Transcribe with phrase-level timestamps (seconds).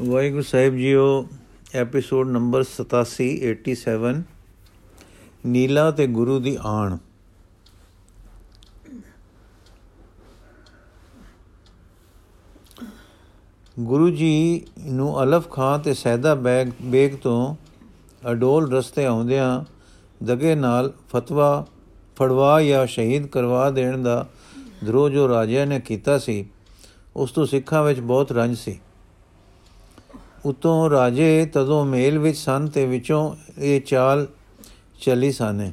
[0.00, 1.28] ਵਾਹਿਗੁਰੂ ਸਾਹਿਬ ਜੀਓ
[1.74, 4.22] episode number 87 87
[5.46, 6.96] ਨੀਲਾ ਤੇ ਗੁਰੂ ਦੀ ਆਣ।
[13.80, 17.56] ਗੁਰੂ ਜੀ ਨੂੰ ਅਲਫ ਖਾਂ ਤੇ ਸੈਦਾ ਬੈਗ ਬੇਗ ਤੋਂ
[18.30, 19.64] ਅਡੋਲ ਰਸਤੇ ਆਉਂਦਿਆਂ
[20.24, 21.66] ਦਗੇ ਨਾਲ ਫਤਵਾ
[22.16, 24.26] ਫੜਵਾ ਜਾਂ ਸ਼ਹੀਦ ਕਰਵਾ ਦੇਣ ਦਾ
[24.86, 26.46] ਧਰੋ ਜੋ ਰਾਜਿਆਂ ਨੇ ਕੀਤਾ ਸੀ,
[27.16, 28.80] ਉਸ ਤੋਂ ਸਿੱਖਾਂ ਵਿੱਚ ਬਹੁਤ ਰੰਜ ਸੀ।
[30.46, 34.26] ਉਤੋਂ ਰਾਜੇ ਤਦੋਂ ਮੇਲ ਵਿੱਚ ਸਨ ਤੇ ਵਿੱਚੋਂ ਇਹ ਚਾਲ
[35.00, 35.72] ਚੱਲੀ ਸਨ।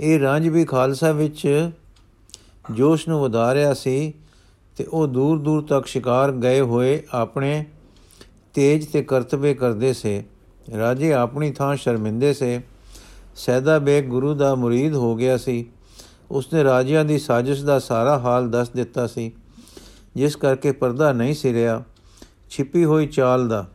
[0.00, 1.70] ਇਹ ਰੰਜ ਵੀ ਖਾਲਸਾ ਵਿੱਚ
[2.70, 4.12] ਜੋਸ਼ ਨੂੰ ਵਧਾ ਰਿਹਾ ਸੀ
[4.76, 7.64] ਤੇ ਉਹ ਦੂਰ ਦੂਰ ਤੱਕ ਸ਼ਿਕਾਰ ਗਏ ਹੋਏ ਆਪਣੇ
[8.54, 10.24] ਤੇਜ ਤੇ ਕਰਤਬੇ ਕਰਦੇ ਸੇ।
[10.76, 12.60] ਰਾਜੇ ਆਪਣੀ ਥਾਂ ਸ਼ਰਮਿੰਦੇ ਸੇ।
[13.36, 15.66] ਸੈਦਾ ਬੇਗ ਗੁਰੂ ਦਾ ਮੁਰੀਦ ਹੋ ਗਿਆ ਸੀ।
[16.30, 19.32] ਉਸਨੇ ਰਾਜਿਆਂ ਦੀ ਸਾਜ਼ਿਸ਼ ਦਾ ਸਾਰਾ ਹਾਲ ਦੱਸ ਦਿੱਤਾ ਸੀ,
[20.16, 21.82] ਜਿਸ ਕਰਕੇ ਪਰਦਾ ਨਹੀਂ ਸਿਰਿਆ
[22.50, 23.66] ਛਿਪੀ ਹੋਈ ਚਾਲ ਦਾ।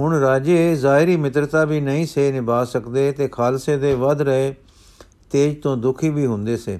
[0.00, 4.54] ਹੁਣ ਰਾਜੇ ਜ਼ਾਹਿਰੀ ਮਿੱਤਰਤਾ ਵੀ ਨਹੀਂ ਸੇ ਨਿਭਾ ਸਕਦੇ ਤੇ ਖਾਲਸੇ ਦੇ ਵੱਧ ਰਹੇ
[5.30, 6.78] ਤੇਜ ਤੋਂ ਦੁਖੀ ਵੀ ਹੁੰਦੇ ਸੇ।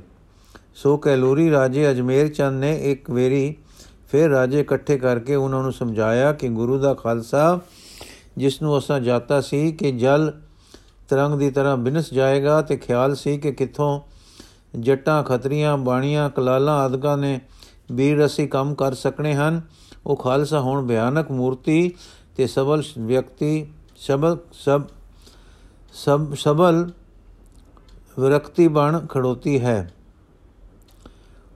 [0.74, 3.54] ਸੋ ਕੈਲੂਰੀ ਰਾਜੇ ਅਜਮੇਰ ਚੰਦ ਨੇ ਇੱਕ ਵੇਰੀ
[4.10, 7.60] ਫਿਰ ਰਾਜੇ ਇਕੱਠੇ ਕਰਕੇ ਉਹਨਾਂ ਨੂੰ ਸਮਝਾਇਆ ਕਿ ਗੁਰੂ ਦਾ ਖਾਲਸਾ,
[8.38, 10.32] ਜਿਸ ਨੂੰ ਅਸਾਂ ਜਾਤਾ ਸੀ ਕਿ ਜਲ
[11.08, 14.00] ਤਰੰਗ ਦੀ ਤਰ੍ਹਾਂ ਬਿਨਸ ਜਾਏਗਾ ਤੇ ਖਿਆਲ ਸੀ ਕਿ ਕਿੱਥੋਂ
[14.78, 17.40] ਜੱਟਾਂ, ਖਤਰੀਆਂ, ਬਾਣੀਆਂ, ਕਲਾਲਾਂ ਆਦਿਕਾਂ ਨੇ
[17.92, 19.60] ਵੀਰ ਰਸੀ ਕੰਮ ਕਰ ਸਕਣੇ ਹਨ
[20.08, 21.92] ਉਹ ਖਾਲਸਾ ਹੁਣ ਭਿਆਨਕ ਮੂਰਤੀ
[22.36, 24.82] ਤੇ ਸਬਲ ਵਿਅਕਤੀ, ਸਬਲ ਸਭ
[25.92, 26.90] ਸਭ ਸਬਲ
[28.18, 29.94] ਵਿਰਕਤੀ ਬਣ ਖੜੋਤੀ ਹੈ।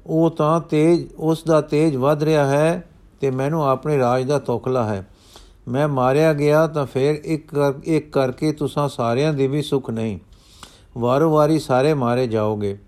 [0.06, 2.88] ਉਹ ਤਾਂ ਤੇਜ, ਉਸ ਦਾ ਤੇਜ ਵੱਧ ਰਿਹਾ ਹੈ
[3.20, 5.08] ਤੇ ਮੈਨੂੰ ਆਪਣੇ ਰਾਜ ਦਾ ਤੋਖਲਾ ਹੈ।
[5.68, 10.18] ਮੈਂ ਮਾਰਿਆ ਗਿਆ ਤਾਂ ਫਿਰ ਇੱਕ ਇੱਕ ਕਰਕੇ ਤੁਸੀਂ ਸਾਰਿਆਂ ਦੀ ਵੀ ਸੁਖ ਨਹੀਂ।
[10.98, 12.78] ਵਾਰੋ ਵਾਰੀ ਸਾਰੇ ਮਾਰੇ ਜਾਓਗੇ।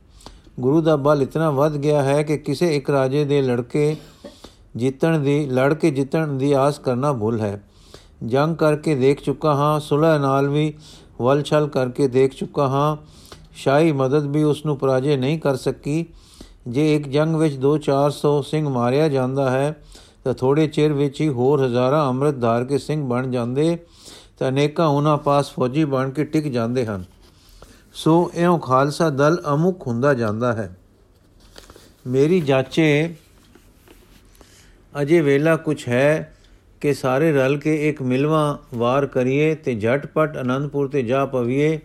[0.61, 3.97] ਗੁਰੂ ਦਾ ਬਲ ਇਤਨਾ ਵੱਧ ਗਿਆ ਹੈ ਕਿ ਕਿਸੇ ਇੱਕ ਰਾਜੇ ਦੇ ਲੜਕੇ
[4.77, 7.63] ਜਿੱਤਣ ਦੀ, ਲੜ ਕੇ ਜਿੱਤਣ ਦੀ ਆਸ ਕਰਨਾ ਭੁੱਲ ਹੈ।
[8.25, 10.75] ਜੰਗ ਕਰਕੇ ਦੇਖ ਚੁੱਕਾ ਹਾਂ, ਸੁਲਹ ਨਾਲ ਵੀ
[11.21, 12.97] ਵਲਛਲ ਕਰਕੇ ਦੇਖ ਚੁੱਕਾ ਹਾਂ।
[13.53, 16.07] ਸ਼ਾਹੀ ਮਦਦ ਵੀ ਉਸ ਨੂੰ ਪਰਾਜੇ ਨਹੀਂ ਕਰ ਸਕੀ।
[16.69, 19.77] ਜੇ ਇੱਕ ਜੰਗ ਵਿੱਚ 2-400 ਸਿੰਘ ਮਾਰਿਆ ਜਾਂਦਾ ਹੈ,
[20.25, 23.79] ਤਾਂ ਥੋੜੇ ਚਿਰ ਵਿੱਚ ਹੀ ਹੋਰ ਹਜ਼ਾਰਾਂ ਅੰਮ੍ਰਿਤ ਧਾਰ ਕੇ ਸਿੰਘ ਬਣ ਜਾਂਦੇ,
[24.39, 27.05] ਤਾਂ ਅਨੇਕਾਂ ਉਹਨਾਂ ਪਾਸ ਫੌਜੀ ਬਣ ਕੇ ਟਿਕ ਜਾਂਦੇ ਹਨ।
[27.95, 30.77] ਸੋ ਇਉਂ ਖਾਲਸਾ ਦਲ ਅਮੁਕ ਹੁੰਦਾ ਜਾਂਦਾ ਹੈ।
[32.07, 33.17] ਮੇਰੀ ਜਾਚੇ
[35.03, 36.35] ਅਜੇ ਵੇਲਾ ਕੁਛ ਹੈ
[36.81, 41.79] ਕਿ ਸਾਰੇ ਰਲ ਕੇ ਇੱਕ ਮਿਲਵਾ ਵਾਰ ਕਰੀਏ ਤੇ ਝਟਪਟ ਅਨੰਦਪੁਰ ਤੇ ਜਾ ਪਵੀਏ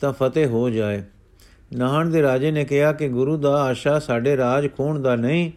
[0.00, 1.02] ਤਾਂ ਫਤਿਹ ਹੋ ਜਾਏ।
[1.76, 5.50] ਨਹਾਣ ਦੇ ਰਾਜੇ ਨੇ ਕਿਹਾ ਕਿ ਗੁਰੂ ਦਾ ਆਸ਼ਾ ਸਾਡੇ ਰਾਜ ਖੋਣ ਦਾ ਨਹੀਂ,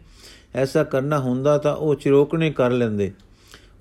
[0.55, 3.11] ਐਸਾ ਕਰਨਾ ਹੁੰਦਾ ਤਾਂ ਉਹ ਚਿਰੋਕਣੇ ਕਰ ਲੈਂਦੇ।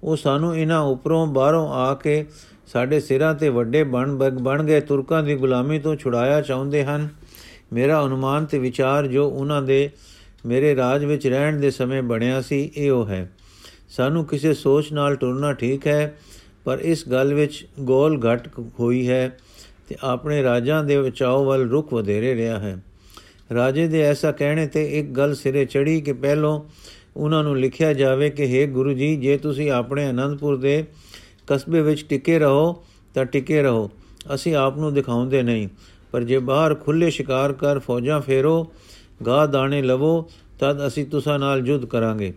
[0.03, 2.27] ਉਹ ਸਾਨੂੰ ਇਹਨਾਂ ਉੱਪਰੋਂ ਬਾਹਰੋਂ ਆ ਕੇ
[2.67, 7.09] ਸਾਡੇ ਸਿਰਾਂ ਤੇ ਵੱਡੇ ਬਣ ਬਣ ਗਏ ਤੁਰਕਾਂ ਦੀ ਗੁਲਾਮੀ ਤੋਂ ਛੁਡਾਇਆ ਚਾਹੁੰਦੇ ਹਨ।
[7.73, 9.91] ਮੇਰਾ ਅਨੁਮਾਨ ਤੇ ਵਿਚਾਰ ਜੋ ਉਹਨਾਂ ਦੇ
[10.47, 13.31] ਮੇਰੇ ਰਾਜ ਵਿੱਚ ਰਹਿਣ ਦੇ ਸਮੇਂ ਬਣਿਆ ਸੀ, ਇਹੋ ਹੈ।
[13.89, 16.15] ਸਾਨੂੰ ਕਿਸੇ ਸੋਚ ਨਾਲ ਟੁਰਨਾ ਠੀਕ ਹੈ,
[16.65, 18.49] ਪਰ ਇਸ ਗੱਲ ਵਿੱਚ ਗੋਲ ਘਟ
[18.81, 19.39] ਹੋਈ ਹੈ
[19.89, 22.77] ਤੇ ਆਪਣੇ ਰਾਜਾਂ ਦੇ ਵਿਚਾਓ ਵੱਲ ਰੁਖ ਵਧੇਰੇ ਰਿਹਾ ਹੈ।
[23.55, 26.61] ਰਾਜੇ ਦੇ ਐਸਾ ਕਹਿਣੇ ਤੇ ਇੱਕ ਗੱਲ ਸਿਰੇ ਚੜੀ ਕਿ ਪਹਿਲੋਂ
[27.17, 30.85] ਉਹਨਾਂ ਨੂੰ ਲਿਖਿਆ ਜਾਵੇ ਕਿ हे ਗੁਰੂ ਜੀ, ਜੇ ਤੁਸੀਂ ਆਪਣੇ ਆਨੰਦਪੁਰ ਦੇ
[31.47, 32.85] ਕਸਬੇ ਵਿੱਚ ਟਿਕੇ ਰਹੋ,
[33.15, 33.91] ਤਾਂ ਟਿਕੇ ਰਹੋ।
[34.35, 35.69] ਅਸੀਂ ਆਪ ਨੂੰ ਦਿਖਾਉਂਦੇ ਨਹੀਂ,
[36.13, 38.73] ਪਰ ਜੇ ਬਾਹਰ ਖੁੱਲੇ ਸ਼ਿਕਾਰ ਕਰ ਫੌਜਾਂ ਫੇਰੋ
[39.27, 42.35] ਗਾਹ ਦਾਣੇ ਲਵੋ, ਤਦ ਅਸੀਂ ਤੁਸਾਂ ਨਾਲ ਜੁੱਧ ਕਰਾਂਗੇ।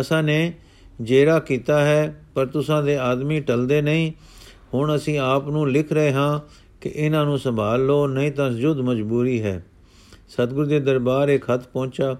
[0.00, 0.52] ਅਸਾਂ ਨੇ
[1.00, 4.12] ਜੇਰਾ ਕੀਤਾ ਹੈ, ਪਰ ਤੁਸਾਂ ਦੇ ਆਦਮੀ ਟਲਦੇ ਨਹੀਂ।
[4.74, 6.40] ਹੁਣ ਅਸੀਂ ਆਪ ਨੂੰ ਲਿਖ ਰਹੇ ਹਾਂ
[6.80, 9.66] ਕਿ ਇਹਨਾਂ ਨੂੰ ਸੰਭਾਲ ਲਓ, ਨਹੀਂ ਤਾਂ ਜੁੱਧ ਮਜਬੂਰੀ ਹੈ।
[10.28, 12.16] ਸਤਗੁਰ ਦੇ ਦਰਬਾਰ ਇੱਕ ਖਤ ਪਹੁੰਚਾ।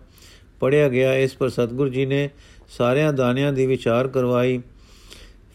[0.61, 2.31] ਪੜਿਆ ਗਿਆ ਇਸ ਪਰ ਸਤਗੁਰ ਜੀ ਨੇ
[2.69, 4.63] ਸਾਰਿਆਂ ਦਾਨਿਆਂ ਦੀ ਵਿਚਾਰ ਕਰਵਾਈ।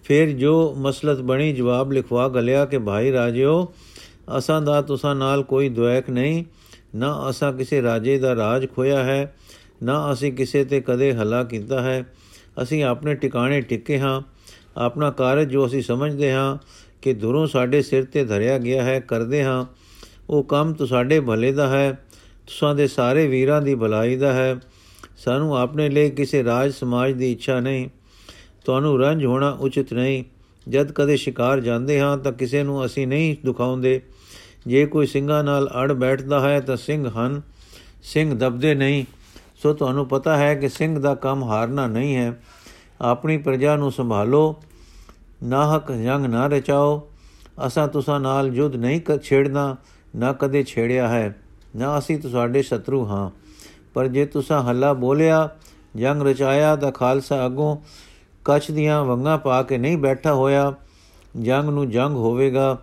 [0.03, 3.73] ਫਿਰ ਜੋ ਮਸਲਤ ਬਣੀ, ਜਵਾਬ ਲਿਖਵਾ ਗਲਿਆ ਕਿ, ਭਾਈ ਰਾਜਿਓ,
[4.37, 6.43] ਅਸਾਂ ਦਾ ਤੁਸਾਂ ਨਾਲ ਕੋਈ ਦੁਆਇਕ ਨਹੀਂ।
[6.95, 9.35] ਨਾ ਅਸਾਂ ਕਿਸੇ ਰਾਜੇ ਦਾ ਰਾਜ ਖੋਇਆ ਹੈ,
[9.83, 12.03] ਨਾ ਅਸੀਂ ਕਿਸੇ ਤੇ ਕਦੇ ਹਲਾ ਕੀਤਾ ਹੈ।
[12.61, 14.21] ਅਸੀਂ ਆਪਣੇ ਟਿਕਾਣੇ ਟਿੱਕੇ ਹਾਂ।
[14.77, 16.57] ਆਪਣਾ ਕਾਰਜ ਜੋ ਅਸੀਂ ਸਮਝਦੇ ਹਾਂ
[17.01, 19.65] ਕਿ ਦੁਰੋਂ ਸਾਡੇ ਸਿਰ ਤੇ ਧਰਿਆ ਗਿਆ ਹੈ, ਕਰਦੇ ਹਾਂ।
[20.29, 21.91] ਉਹ ਕੰਮ ਤੁਹਾਡੇ ਭਲੇ ਦਾ ਹੈ।
[22.47, 24.55] ਤੁਸਾਂ ਦੇ ਸਾਰੇ ਵੀਰਾਂ ਦੀ ਭਲਾਈ ਦਾ ਹੈ।
[25.17, 27.89] ਸਾਨੂੰ ਆਪਣੇ ਲਈ ਕਿਸੇ ਰਾਜ ਸਮਾਜ ਦੀ ਇੱਛਾ ਨਹੀਂ।
[28.65, 30.23] ਤੁਹਾਨੂੰ ਰੰਜ ਹੋਣਾ ਉਚਿਤ ਨਹੀਂ।
[30.69, 34.01] ਜਦ ਕਦੇ ਸ਼ਿਕਾਰ ਜਾਂਦੇ ਹਾਂ ਤਾਂ ਕਿਸੇ ਨੂੰ ਅਸੀਂ ਨਹੀਂ ਦੁਖਾਉਂਦੇ।
[34.67, 37.41] ਜੇ ਕੋਈ ਸਿੰਘਾਂ ਨਾਲ ਅੜ ਬੈਠਦਾ ਹੈ ਤਾਂ ਸਿੰਘ ਹਨ,
[38.03, 39.05] ਸਿੰਘ ਦਬਦੇ ਨਹੀਂ।
[39.63, 42.41] ਸੋ ਤੁਹਾਨੂੰ ਪਤਾ ਹੈ ਕਿ ਸਿੰਘ ਦਾ ਕੰਮ ਹਾਰਨਾ ਨਹੀਂ ਹੈ।
[43.01, 44.55] ਆਪਣੀ ਪ੍ਰਜਾ ਨੂੰ ਸੰਭਾਲੋ,
[45.43, 47.09] ਨਾਹਕ ਜੰਗ ਨਾ ਰਚਾਓ।
[47.67, 49.77] ਅਸਾਂ ਤੁਸਾਂ ਨਾਲ ਜੁਦ ਨਹੀਂ ਕਰ ਛੇੜਨਾ,
[50.15, 51.35] ਨਾ ਕਦੇ ਛੇੜਿਆ ਹੈ,
[51.75, 53.29] ਨਾ ਅਸੀਂ ਤੁਹਾਡੇ ਸ਼ਤਰੂ ਹਾਂ।
[53.93, 55.49] ਪਰ ਜੇ ਤੁਸਾਂ ਹੱਲਾ ਬੋਲਿਆ,
[55.95, 57.77] ਜੰਗ ਰਚਾਇਆ ਤਾਂ ਖਾਲਸਾ ਅਗੋਂ
[58.45, 60.73] ਕੱਚ ਦੀਆਂ ਵੰਗਾਂ ਪਾ ਕੇ ਨਹੀਂ ਬੈਠਾ ਹੋਇਆ।
[61.41, 62.77] ਜੰਗ ਨੂੰ ਜੰਗ ਹੋਵੇਗਾ।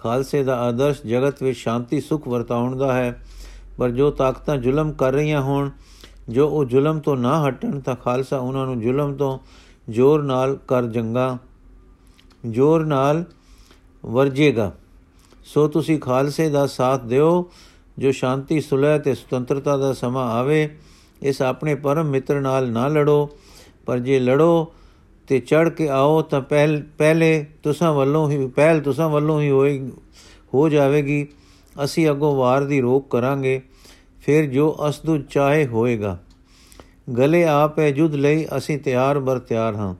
[0.00, 3.22] ਖਾਲਸੇ ਦਾ ਆਦਰਸ਼ ਜਗਤ ਵਿੱਚ ਸ਼ਾਂਤੀ, ਸੁਖ ਵਰਤਾਉਣ ਦਾ ਹੈ।
[3.78, 5.70] ਪਰ ਜੋ ਤਾਕਤਾਂ ਜ਼ੁਲਮ ਕਰ ਰਹੀਆਂ ਹੋਣ,
[6.28, 9.38] ਜੋ ਉਹ ਜ਼ੁਲਮ ਤੋਂ ਨਾ ਹਟਣ, ਤਾਂ ਖਾਲਸਾ ਉਹਨਾਂ ਨੂੰ ਜ਼ੁਲਮ ਤੋਂ
[9.90, 11.38] ਜ਼ੋਰ ਨਾਲ ਕਰ ਜੰਗਾ,
[12.50, 13.24] ਜ਼ੋਰ ਨਾਲ
[14.06, 14.72] ਵਰਜੇਗਾ।
[15.44, 17.50] ਸੋ ਤੁਸੀਂ ਖਾਲਸੇ ਦਾ ਸਾਥ ਦਿਓ,
[17.98, 20.78] ਜੋ ਸ਼ਾਂਤੀ, ਸੁਲਹ ਤੇ ਸੁਤੰਤਰਤਾ ਦਾ ਸਮਾਂ ਆਵੇ,
[21.22, 23.30] ਇਸ ਆਪਣੇ ਪਰਮ ਮਿੱਤਰ ਨਾਲ ਨਾ ਲੜੋ।
[23.86, 24.72] ਪਰ ਜੇ ਲੜੋ
[25.30, 29.78] ਤੇ ਚੜ ਕੇ ਆਓ ਤਾਂ ਪਹਿਲ, ਪਹਿਲੇ ਤੁਸਾਂ ਵੱਲੋਂ ਹੀ, ਪਹਿਲ ਤੁਸਾਂ ਵੱਲੋਂ ਹੀ ਹੋਏ
[30.54, 31.26] ਹੋ ਜਾਵੇਗੀ।
[31.76, 33.60] ਅਸੀਂ ਅੱਗੋਂ ਵਾਰ ਦੀ ਰੋਕ ਕਰਾਂਗੇ,
[34.22, 36.16] ਫਿਰ ਜੋ ਅਸਦੂ ਚਾਹੇ ਹੋਏਗਾ।
[37.18, 39.94] ਗਲੇ ਆਪੇ ਯੁੱਧ ਲਈ ਅਸੀਂ ਤਿਆਰ ਬਰ ਤਿਆਰ ਹਾਂ,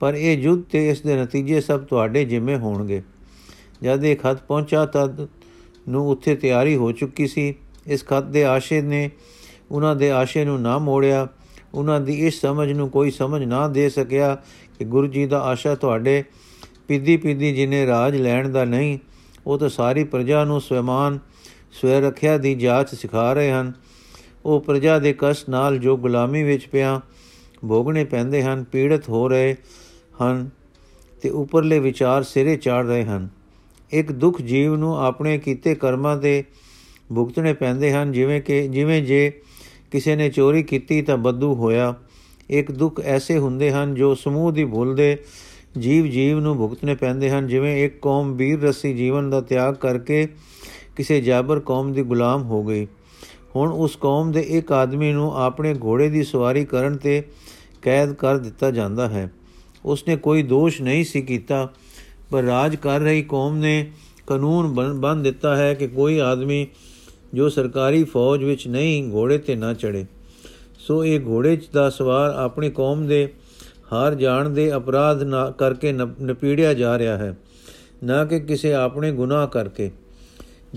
[0.00, 3.02] ਪਰ ਇਹ ਯੁੱਧ ਤੇ ਇਸ ਦੇ ਨਤੀਜੇ ਸਭ ਤੁਹਾਡੇ ਜਿੰਮੇ ਹੋਣਗੇ।
[3.82, 5.26] ਜਦ ਇਹ ਖਤ ਪਹੁੰਚਾ ਤਦ
[5.88, 7.54] ਨੂੰ ਉੱਥੇ ਤਿਆਰੀ ਹੋ ਚੁੱਕੀ ਸੀ।
[7.86, 9.10] ਇਸ ਖਤ ਦੇ ਆਸ਼ੇ ਨੇ,
[9.70, 11.26] ਉਹਨਾਂ ਦੇ ਆਸ਼ੇ ਨੂੰ ਨਾ ਮੋੜਿਆ।
[11.74, 14.34] ਉਹਨਾਂ ਦੀ ਇਸ ਸਮਝ ਨੂੰ ਕੋਈ ਸਮਝ ਨਾ ਦੇ ਸਕਿਆ
[14.78, 16.24] ਕਿ ਗੁਰੂ ਜੀ ਦਾ ਆਸ਼ਾ ਤੁਹਾਡੇ
[16.88, 18.98] ਪਿੱਦੀ ਪਿੱਦੀ ਜਿਨੇ ਰਾਜ ਲੈਣ ਦਾ ਨਹੀਂ,
[19.46, 21.18] ਉਹ ਤਾਂ ਸਾਰੀ ਪ੍ਰਜਾ ਨੂੰ ਸਵੈਮਾਨ
[21.72, 23.72] ਸਵੈ ਰੱਖਿਆ ਦੀ ਜਾਂਚ ਸਿਖਾ ਰਹੇ ਹਨ।
[24.44, 27.00] ਉਹ ਪ੍ਰਜਾ ਦੇ ਕਸ਼ਟ ਨਾਲ ਜੋ ਗੁਲਾਮੀ ਵਿੱਚ ਪਿਆ,
[27.68, 29.56] ਭੋਗਣੇ ਪੈਂਦੇ ਹਨ, ਪੀੜਤ ਹੋ ਰਹੇ
[30.22, 30.50] ਹਨ
[31.22, 33.28] ਤੇ ਉੱਪਰਲੇ ਵਿਚਾਰ ਸਿਰੇ ਚਾੜ ਰਹੇ ਹਨ।
[33.90, 36.44] ਇੱਕ ਦੁੱਖ ਜੀਵ ਨੂੰ ਆਪਣੇ ਕੀਤੇ ਕਰਮਾਂ ਦੇ
[37.14, 39.32] ਭੁਗਤਣੇ ਪੈਂਦੇ ਹਨ, ਜਿਵੇਂ ਕਿ, ਜਿਵੇਂ ਜੇ
[39.94, 41.94] ਕਿਸੇ ਨੇ ਚੋਰੀ ਕੀਤੀ ਤਾਂ ਬੱਦੂ ਹੋਇਆ।
[42.50, 45.16] ਇੱਕ ਦੁੱਖ ਐਸੇ ਹੁੰਦੇ ਹਨ ਜੋ ਸਮੂਹ ਦੀ ਭੁੱਲ ਦੇ
[45.78, 50.26] ਜੀਵ ਜੀਵ ਨੂੰ ਭੁਗਤਣੇ ਪੈਂਦੇ ਹਨ। ਜਿਵੇਂ ਇੱਕ ਕੌਮ ਵੀਰ ਰਸੀ ਜੀਵਨ ਦਾ ਤਿਆਗ ਕਰਕੇ
[50.96, 52.86] ਕਿਸੇ ਜਾਬਰ ਕੌਮ ਦੀ ਗੁਲਾਮ ਹੋ ਗਈ।
[53.56, 57.22] ਹੁਣ ਉਸ ਕੌਮ ਦੇ ਇੱਕ ਆਦਮੀ ਨੂੰ ਆਪਣੇ ਘੋੜੇ ਦੀ ਸਵਾਰੀ ਕਰਨ ਤੇ
[57.82, 59.30] ਕੈਦ ਕਰ ਦਿੱਤਾ ਜਾਂਦਾ ਹੈ।
[59.84, 61.68] ਉਸਨੇ ਕੋਈ ਦੋਸ਼ ਨਹੀਂ ਸੀ ਕੀਤਾ,
[62.30, 63.90] ਪਰ ਰਾਜ ਕਰ ਰਹੀ ਕੌਮ ਨੇ
[64.26, 66.66] ਕਾਨੂੰਨ ਬੰਨ ਦਿੱਤਾ ਹੈ ਕਿ ਕੋਈ ਆਦਮੀ
[67.34, 70.04] ਜੋ ਸਰਕਾਰੀ ਫੌਜ ਵਿੱਚ ਨਹੀਂ, ਘੋੜੇ ਤੇ ਨਾ ਚੜੇ
[70.78, 73.28] ਸੋ ਇਹ ਘੋੜੇ ਦਾ ਸਵਾਰ ਆਪਣੀ ਕੌਮ ਦੇ
[73.92, 77.34] ਹਾਰ ਜਾਣ ਦੇ ਅਪਰਾਧ ਨਾ ਕਰਕੇ ਨਪੀੜਿਆ ਜਾ ਰਿਹਾ ਹੈ,
[78.04, 79.90] ਨਾ ਕਿ ਕਿਸੇ ਆਪਣੇ ਗੁਨਾਹ ਕਰਕੇ।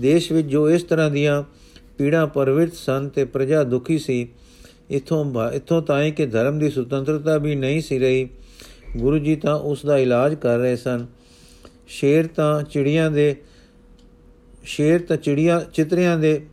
[0.00, 1.42] ਦੇਸ਼ ਵਿੱਚ ਜੋ ਇਸ ਤਰ੍ਹਾਂ ਦੀਆਂ
[1.98, 4.28] ਪੀੜਾ ਪਰਵਿਤ ਸਨ ਤੇ ਪ੍ਰਜਾ ਦੁਖੀ ਸੀ,
[4.90, 8.28] ਇਥੋਂ ਇਥੋਂ ਤਾਈਂ ਕਿ ਧਰਮ ਦੀ ਸੁਤੰਤਰਤਾ ਵੀ ਨਹੀਂ ਸੀ ਰਹੀ,
[8.96, 11.06] ਗੁਰੂ ਜੀ ਤਾਂ ਉਸ ਦਾ ਇਲਾਜ ਕਰ ਰਹੇ ਸਨ।
[11.88, 13.34] ਸ਼ੇਰ ਤਾਂ ਚਿੜੀਆਂ ਦੇ
[14.68, 16.46] ਸ਼ੇਰ ਤਾਂ ਚਿੜੀਆਂ ਚਿਤਰਿਆਂ ਦੇ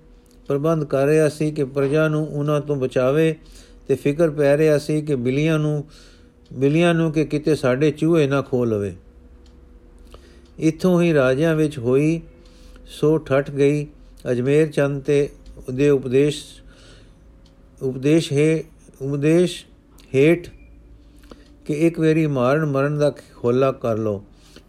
[0.48, 3.36] ਪ੍ਰਬੰਧ ਕਰ ਰਿਹਾ ਸੀ ਕਿ ਪ੍ਰਜਾ ਨੂੰ ਉਹਨਾਂ ਤੋਂ ਬਚਾਵੇ
[3.88, 5.84] ਤੇ ਫਿਕਰ ਪੈ ਰਿਹਾ ਸੀ ਕਿ ਬਿਲੀਆਂ ਨੂੰ
[6.54, 8.96] ਬਿਲੀਆਂ ਨੂੰ ਕਿ ਕਿਤੇ ਸਾਡੇ ਚੂਹੇ ਨਾ ਖੋ ਲਵੇ।
[10.60, 12.22] ਇਥੋਂ ਹੀ ਰਾਜਿਆਂ ਵਿੱਚ ਹੋਈ
[12.86, 13.88] ਸੋ ਠੱਠ ਗਈ।
[14.32, 15.30] ਅਜਮੇਰ ਚੰਦ ਤੇ
[15.68, 16.44] ਉਹਦੇ ਉਪਦੇਸ਼
[17.82, 18.64] ਉਪਦੇਸ਼ ਹੈ,
[19.02, 19.66] ਉਪਦੇਸ਼
[20.16, 20.50] ਹੇਠ
[21.66, 23.14] ਕਿ ਇੱਕ ਵਾਰੀ ਮਾਰਨ ਮਰਨ ਦਾ
[23.44, 24.24] ਹੋਲਾ ਕਰ ਲੋ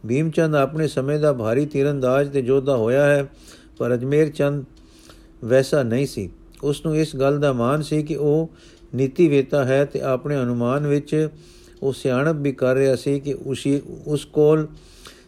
[0.06, 3.26] ਭੀਮਚੰਦ ਆਪਣੇ ਸਮੇਂ ਦਾ ਭਾਰੀ ਤੀਰੰਦਾਜ਼ ਤੇ ਯੋਧਾ ਹੋਇਆ ਹੈ
[3.78, 4.64] ਪਰ ਅਜਮੇਰ ਚੰਦ
[5.44, 6.28] ਵੈਸਾ ਨਹੀਂ ਸੀ
[6.62, 8.50] ਉਸ ਨੂੰ ਇਸ ਗੱਲ ਦਾ ਮਾਨ ਸੀ ਕਿ ਉਹ
[8.94, 11.28] ਨੀਤੀ ਵੇਤਾ ਹੈ ਤੇ ਆਪਣੇ ਅਨੁਮਾਨ ਵਿੱਚ
[11.82, 14.66] ਉਹ ਸਿਆਣਪ ਵੀ ਕਰ ਰਿਹਾ ਸੀ ਕਿ ਉਸੀ ਉਸ ਕੋਲ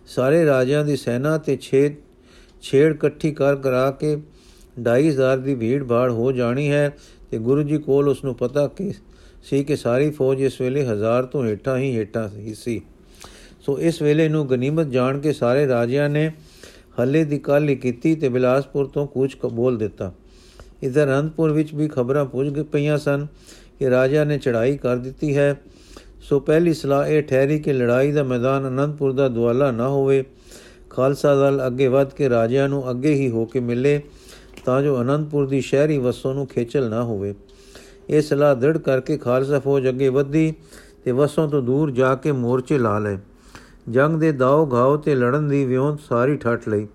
[0.07, 1.89] ਸਾਰੇ ਰਾਜਿਆਂ ਦੀ ਸੈਨਾ ਤੇ ਛੇ
[2.63, 4.17] ਛੇੜ ਇਕੱਠੀ ਕਰ ਕਰਾ ਕੇ
[4.85, 6.91] 22000 ਦੀ ਭੀੜ ਬਾੜ ਹੋ ਜਾਣੀ ਹੈ
[7.31, 8.93] ਤੇ ਗੁਰੂ ਜੀ ਕੋਲ ਉਸ ਨੂੰ ਪਤਾ ਕਿ
[9.45, 12.81] ਸੀ ਕਿ ਸਾਰੀ ਫੌਜ ਇਸ ਵੇਲੇ ਹਜ਼ਾਰ ਤੋਂ ਹੇਠਾਂ ਹੀ ਹੇਠਾਂ ਸੀ
[13.61, 16.33] ਸੋ ਇਸ ਵੇਲੇ ਨੂੰ ਗਨੀਮਤ ਜਾਣ ਕੇ ਸਾਰੇ ਰਾਜਿਆਂ ਨੇ
[17.01, 20.13] ਹੱਲੇ ਦੀ ਕਾਲੀ ਕੀਤੀ ਤੇ ਬਿਲਾਸਪੁਰ ਤੋਂ ਕੂਚ ਕਬੂਲ ਦਿੱਤਾ।
[20.83, 23.27] ਇਧਰ ਅਨੰਦਪੁਰ ਵਿੱਚ ਵੀ ਖਬਰਾਂ ਪੁੱਜ ਪਈਆਂ ਸਨ
[23.79, 25.61] ਕਿ ਰਾਜਾ ਨੇ ਚੜ੍ਹਾਈ ਕਰ ਦਿੱਤੀ ਹੈ।
[26.21, 30.25] ਸੋ ਪਹਿਲੀ ਸਲਾਹ ਇਹ ਠਹਿਰੀ ਕਿ ਲੜਾਈ ਦਾ ਮੈਦਾਨ ਅਨੰਦਪੁਰ ਦਾ ਦੁਆਲਾ ਨਾ ਹੋਵੇ।
[30.91, 34.01] ਖਾਲਸਾ ਦਲ ਅੱਗੇ ਵੱਧ ਕੇ ਰਾਜਿਆਂ ਨੂੰ ਅੱਗੇ ਹੀ ਹੋ ਕੇ ਮਿਲੇ
[34.65, 37.35] ਤਾਂ ਜੋ ਅਨੰਦਪੁਰ ਦੀ ਸ਼ਹਿਰੀ ਵਸੋਂ ਨੂੰ ਖੇਚਲ ਨਾ ਹੋਵੇ।
[38.11, 40.55] ਇਹ ਸਲਾਹ ਦ੍ਰਿੜ ਕਰਕੇ ਖਾਲਸਾ ਫੌਜ ਅੱਗੇ ਵਧੀ
[41.05, 43.19] ਤੇ ਵਸੋਂ ਤੋਂ ਦੂਰ ਜਾ ਕੇ ਮੋਰਚੇ ਲਾ ਲਏ।
[43.91, 46.87] ਜੰਗ ਦੇ ਦਾਉ ਘਾਉ ਤੇ ਲੜਨ ਦੀ ਵਿਉਂਤ ਸਾਰੀ ਠੱਠ ਲਈ।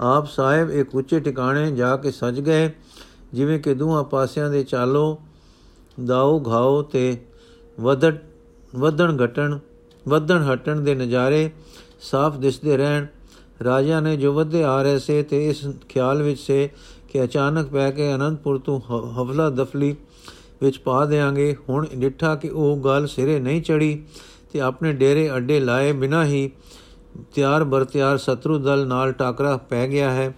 [0.00, 2.70] ਆਪ ਸਾਹਿਬ ਇੱਕ ਉੱਚੇ ਟਿਕਾਣੇ ਜਾ ਕੇ ਸਜ ਗਏ,
[3.34, 5.18] ਜਿਵੇਂ ਕਿ ਦੋਹਾਂ ਪਾਸਿਆਂ ਦੇ ਚਾਲੋ
[6.06, 7.16] ਦਾਉ ਘਾਉ ਤੇ
[7.80, 8.14] ਵਧੜ,
[8.76, 9.58] ਵਧਣ ਘਟਣ,
[10.08, 11.50] ਵਧਣ ਹਟਣ ਦੇ ਨਜ਼ਾਰੇ
[12.00, 13.06] ਸਾਫ਼ ਦਿਸਦੇ ਰਹਿਣ।
[13.64, 16.68] ਰਾਜਾ ਨੇ ਜੋ ਵਧੇ ਆ ਰਹੇ ਸੇ ਤੇ ਇਸ ਖਿਆਲ ਵਿੱਚ ਸੇ
[17.08, 18.80] ਕਿ ਅਚਾਨਕ ਪੈ ਕੇ ਅਨੰਦਪੁਰ ਤੋਂ
[19.16, 19.94] ਹਵਲਾ ਦਫਲੀ
[20.62, 24.02] ਵਿੱਚ ਪਾ ਦੇਾਂਗੇ ਹੁਣ ਡਿੱਠਾ ਕਿ ਉਹ ਗੱਲ ਸਿਰੇ ਨਹੀਂ ਚੜੀ
[24.52, 26.50] ਤੇ ਆਪਣੇ ਡੇਰੇ ਅੱਡੇ ਲਾਏ ਬਿਨਾ ਹੀ
[27.34, 30.32] ਤਿਆਰ ਬਰ ਤਿਆਰ ਸ਼ਤਰੂ ਦਲ ਨਾਲ ਟਾਕਰਾ ਪੈ ਗਿਆ ਹੈ,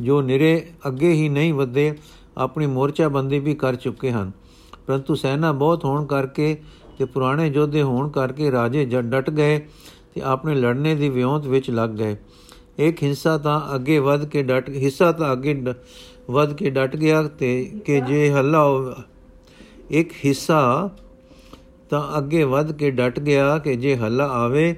[0.00, 1.92] ਜੋ ਨਿਰੇ ਅੱਗੇ ਹੀ ਨਹੀਂ ਵਧੇ
[2.38, 4.30] ਆਪਣੀ ਮੋਰਚਾ ਬੰਦੀ ਵੀ ਕਰ ਚੁੱਕੇ ਹਨ।
[4.86, 6.56] ਪਰੰਤੂ ਸੈਨਾ ਬਹੁਤ ਹੋਣ ਕਰਕੇ
[6.98, 9.58] ਤੇ ਪੁਰਾਣੇ ਯੋਧੇ ਹੋਣ ਕਰਕੇ ਰਾਜੇ ਡਟ ਗਏ
[10.14, 12.16] ਤੇ ਆਪਣੇ ਲੜਨੇ ਦੀ ਵਿਉਂਤ ਵਿੱਚ ਲੱਗ ਗਏ।
[12.78, 15.62] ਇੱਕ ਹਿੱਸਾ ਤਾਂ ਅੱਗੇ ਵੱਧ ਕੇ ਡਟ, ਹਿੱਸਾ ਤਾਂ ਅੱਗੇ
[16.30, 18.64] ਵੱਧ ਕੇ ਡਟ ਗਿਆ ਤੇ ਕਿ ਜੇ ਹੱਲਾ
[19.90, 20.90] ਇੱਕ ਹਿੱਸਾ
[21.90, 24.76] ਤਾਂ ਅੱਗੇ ਵੱਧ ਕੇ ਡਟ ਗਿਆ ਕਿ ਜੇ ਹੱਲਾ ਆਵੇ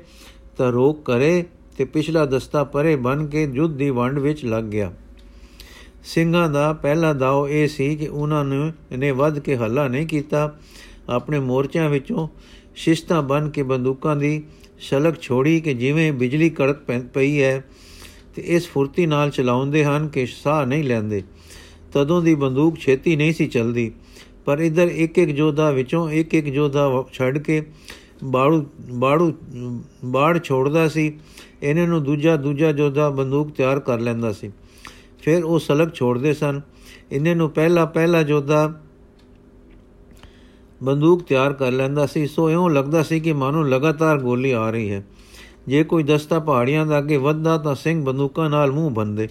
[0.57, 1.45] ਤਾਂ ਰੋਕ ਕਰੇ
[1.77, 4.93] ਤੇ ਪਿਛਲਾ ਦਸਤਾ ਪਰੇ ਬਨ ਕੇ ਜੁੱਧ ਦੀ ਵੰਡ ਵਿੱਚ ਲੱਗ ਗਿਆ।
[6.05, 10.59] ਸਿੰਘਾਂ ਦਾ ਪਹਿਲਾ ਦਾਅ ਇਹ ਸੀ ਕਿ ਉਹਨਾਂ ਨੇ ਇਹਨੇ ਵੱਧ ਕੇ ਹੱਲਾ ਨਹੀਂ ਕੀਤਾ।
[11.09, 12.29] ਆਪਣੇ ਮੋਰਚਿਆਂ ਵਿੱਚੋਂ
[12.77, 14.43] ਸ਼ਿਸ਼ਤਾਂ ਬਨ ਕੇ ਬੰਦੂਕਾਂ ਦੀ
[14.81, 16.77] ਛਲਕ ਛੋੜੀ ਕਿ ਜਿਵੇਂ ਬਿਜਲੀ ਕੜਕ
[17.15, 17.65] ਪਈ ਹੈ
[18.35, 21.23] ਤੇ ਇਸ ਫੁਰਤੀ ਨਾਲ ਚਲਾਉਂਦੇ ਹਨ ਕਿ ਸਾਹ ਨਹੀਂ ਲੈਂਦੇ।
[21.93, 23.93] ਤਦੋਂ ਦੀ ਬੰਦੂਕ ਛੇਤੀ ਨਹੀਂ ਸੀ ਚੱਲਦੀ।
[24.49, 27.67] ਪਰ ਇਧਰ ਇੱਕ ਇੱਕ ਜੋਧਾ ਵਿੱਚੋਂ ਇੱਕ ਇੱਕ ਜੋਧਾ ਛੱਡ ਕੇ
[28.25, 29.33] ਬਾੜੂ ਬਾੜੂ
[30.05, 31.13] ਬਾੜ ਛੋੜਦਾ ਸੀ।
[31.63, 34.53] ਇਹਨਾਂ ਨੂੰ ਦੂਜਾ ਦੂਜਾ ਜੋਧਾ ਬੰਦੂਕ ਤਿਆਰ ਕਰ ਲੈਂਦਾ ਸੀ।
[35.19, 36.61] ਫਿਰ ਉਹ ਸਲਕ ਛੋੜਦੇ ਸਨ।
[37.13, 38.81] ਇਹਨਾਂ ਨੂੰ ਪਹਿਲਾ ਪਹਿਲਾ ਜੋਧਾ
[40.83, 44.91] ਬੰਦੂਕ ਤਿਆਰ ਕਰ ਲੈਂਦਾ ਸੀ। ਸੋ ਇਉਂ ਲੱਗਦਾ ਸੀ ਕਿ ਮਾਨੋ ਲਗਾਤਾਰ ਗੋਲੀ ਆ ਰਹੀ
[44.91, 45.05] ਹੈ।
[45.69, 49.29] ਜੇ ਕੋਈ ਦਸਤਾ ਪਹਾੜੀਆਂ ਦਾ ਅੱਗੇ ਵੱਧਦਾ ਤਾਂ ਸਿੰਘ ਬੰਦੂਕਾਂ ਨਾਲ ਮੂੰਹ ਬੰਦੇ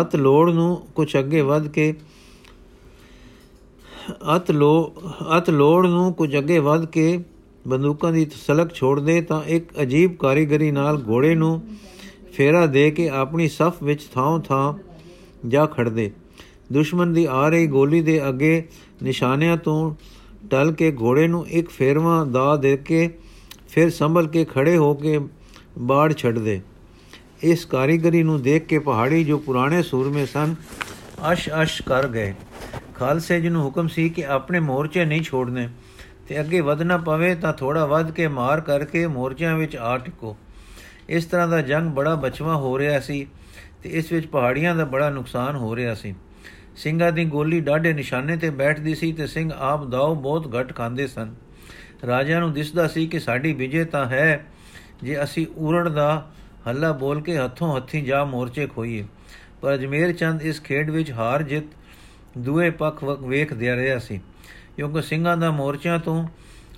[0.00, 1.94] ਅਤ ਲੋੜ ਨੂੰ ਕੁਝ ਅੱਗੇ ਵੱਧ ਕੇ
[4.36, 4.92] ਅਤ ਲੋ,
[5.36, 7.18] ਅਤ ਲੋੜ ਨੂੰ ਕੁਝ ਅੱਗੇ ਵੱਧ ਕੇ
[7.68, 11.62] ਬੰਦੂਕਾਂ ਦੀ ਸਲਕ ਛੋੜਦੇ ਤਾਂ ਇੱਕ ਅਜੀਬ ਕਾਰੀਗਰੀ ਨਾਲ ਘੋੜੇ ਨੂੰ
[12.32, 14.74] ਫੇਰਾ ਦੇ ਕੇ ਆਪਣੀ ਸਫ ਵਿੱਚ ਥਾਂ ਥਾਂ
[15.48, 16.10] ਜਾ ਖੜਦੇ
[16.72, 18.68] ਦੁਸ਼ਮਣ ਦੀ ਆ ਰਹੀ ਗੋਲੀ ਦੇ ਅੱਗੇ
[19.02, 19.94] ਨਿਸ਼ਾਨਿਆਂ ਤੋਂ
[20.50, 23.08] ਟਲ ਕੇ ਘੋੜੇ ਨੂੰ ਇੱਕ ਫੇਰਵਾ ਦਾ ਦੇ ਕੇ
[23.68, 25.20] ਫਿਰ ਸੰਭਲ ਕੇ ਖੜੇ ਹੋ ਕੇ
[25.78, 26.60] ਬਾੜ ਛੱਡਦੇ
[27.42, 30.54] ਇਸ ਕਾਰੀਗਰੀ ਨੂੰ ਦੇਖ ਕੇ ਪਹਾੜੀ ਜੋ ਪੁਰਾਣੇ ਸੂਰਮੇ ਸਨ
[31.32, 32.34] ਅਸ਼ ਅਸ਼ ਕਰ ਗਏ।
[32.94, 35.68] ਖਾਲਸੇ ਜੀ ਨੂੰ ਹੁਕਮ ਸੀ ਕਿ ਆਪਣੇ ਮੋਰਚੇ ਨਹੀਂ ਛੋੜਨੇ,
[36.28, 40.36] ਤੇ ਅੱਗੇ ਵਧਣਾ ਪਵੇ ਤਾਂ ਥੋੜਾ ਵੱਧ ਕੇ ਮਾਰ ਕਰਕੇ ਮੋਰਚਿਆਂ ਵਿੱਚ ਆ ਟਿਕੋ।
[41.08, 43.26] ਇਸ ਤਰ੍ਹਾਂ ਦਾ ਜੰਗ ਬੜਾ ਬਚਵਾ ਹੋ ਰਿਹਾ ਸੀ,
[43.82, 46.14] ਤੇ ਇਸ ਵਿੱਚ ਪਹਾੜੀਆਂ ਦਾ ਬੜਾ ਨੁਕਸਾਨ ਹੋ ਰਿਹਾ ਸੀ।
[46.76, 51.06] ਸਿੰਘਾਂ ਦੀ ਗੋਲੀ ਡਾਢੇ ਨਿਸ਼ਾਨੇ ਤੇ ਬੈਠਦੀ ਸੀ ਤੇ ਸਿੰਘ ਆਪ ਦਾਉ ਬਹੁਤ ਘਟ ਖਾਂਦੇ
[51.06, 51.34] ਸਨ।
[52.06, 54.44] ਰਾਜਾ ਨੂੰ ਦਿਸਦਾ ਸੀ ਕਿ ਸਾਡੀ ਵਿਜੇ ਤਾਂ ਹੈ,
[55.02, 56.30] ਜੇ ਅਸੀਂ ਉਰੜ ਦਾ
[56.68, 59.04] ਹੱਲਾ ਬੋਲ ਕੇ ਹੱਥੋਂ ਹੱਥੀ ਜਾ ਮੋਰਚੇ ਖੋਈਏ
[59.60, 61.64] ਪਰ ਅਜਮੇਰ ਚੰਦ ਇਸ ਖੇਡ ਵਿੱਚ ਹਾਰ ਜਿੱਤ
[62.38, 64.20] ਦੂਏ ਪੱਖ ਵੇਖ ਦੇ ਰਿਹਾ ਸੀ।
[64.76, 66.28] ਕਿਉਂਕਿ ਸਿੰਘਾਂ ਦਾ ਮੋਰਚਿਆਂ ਤੋਂ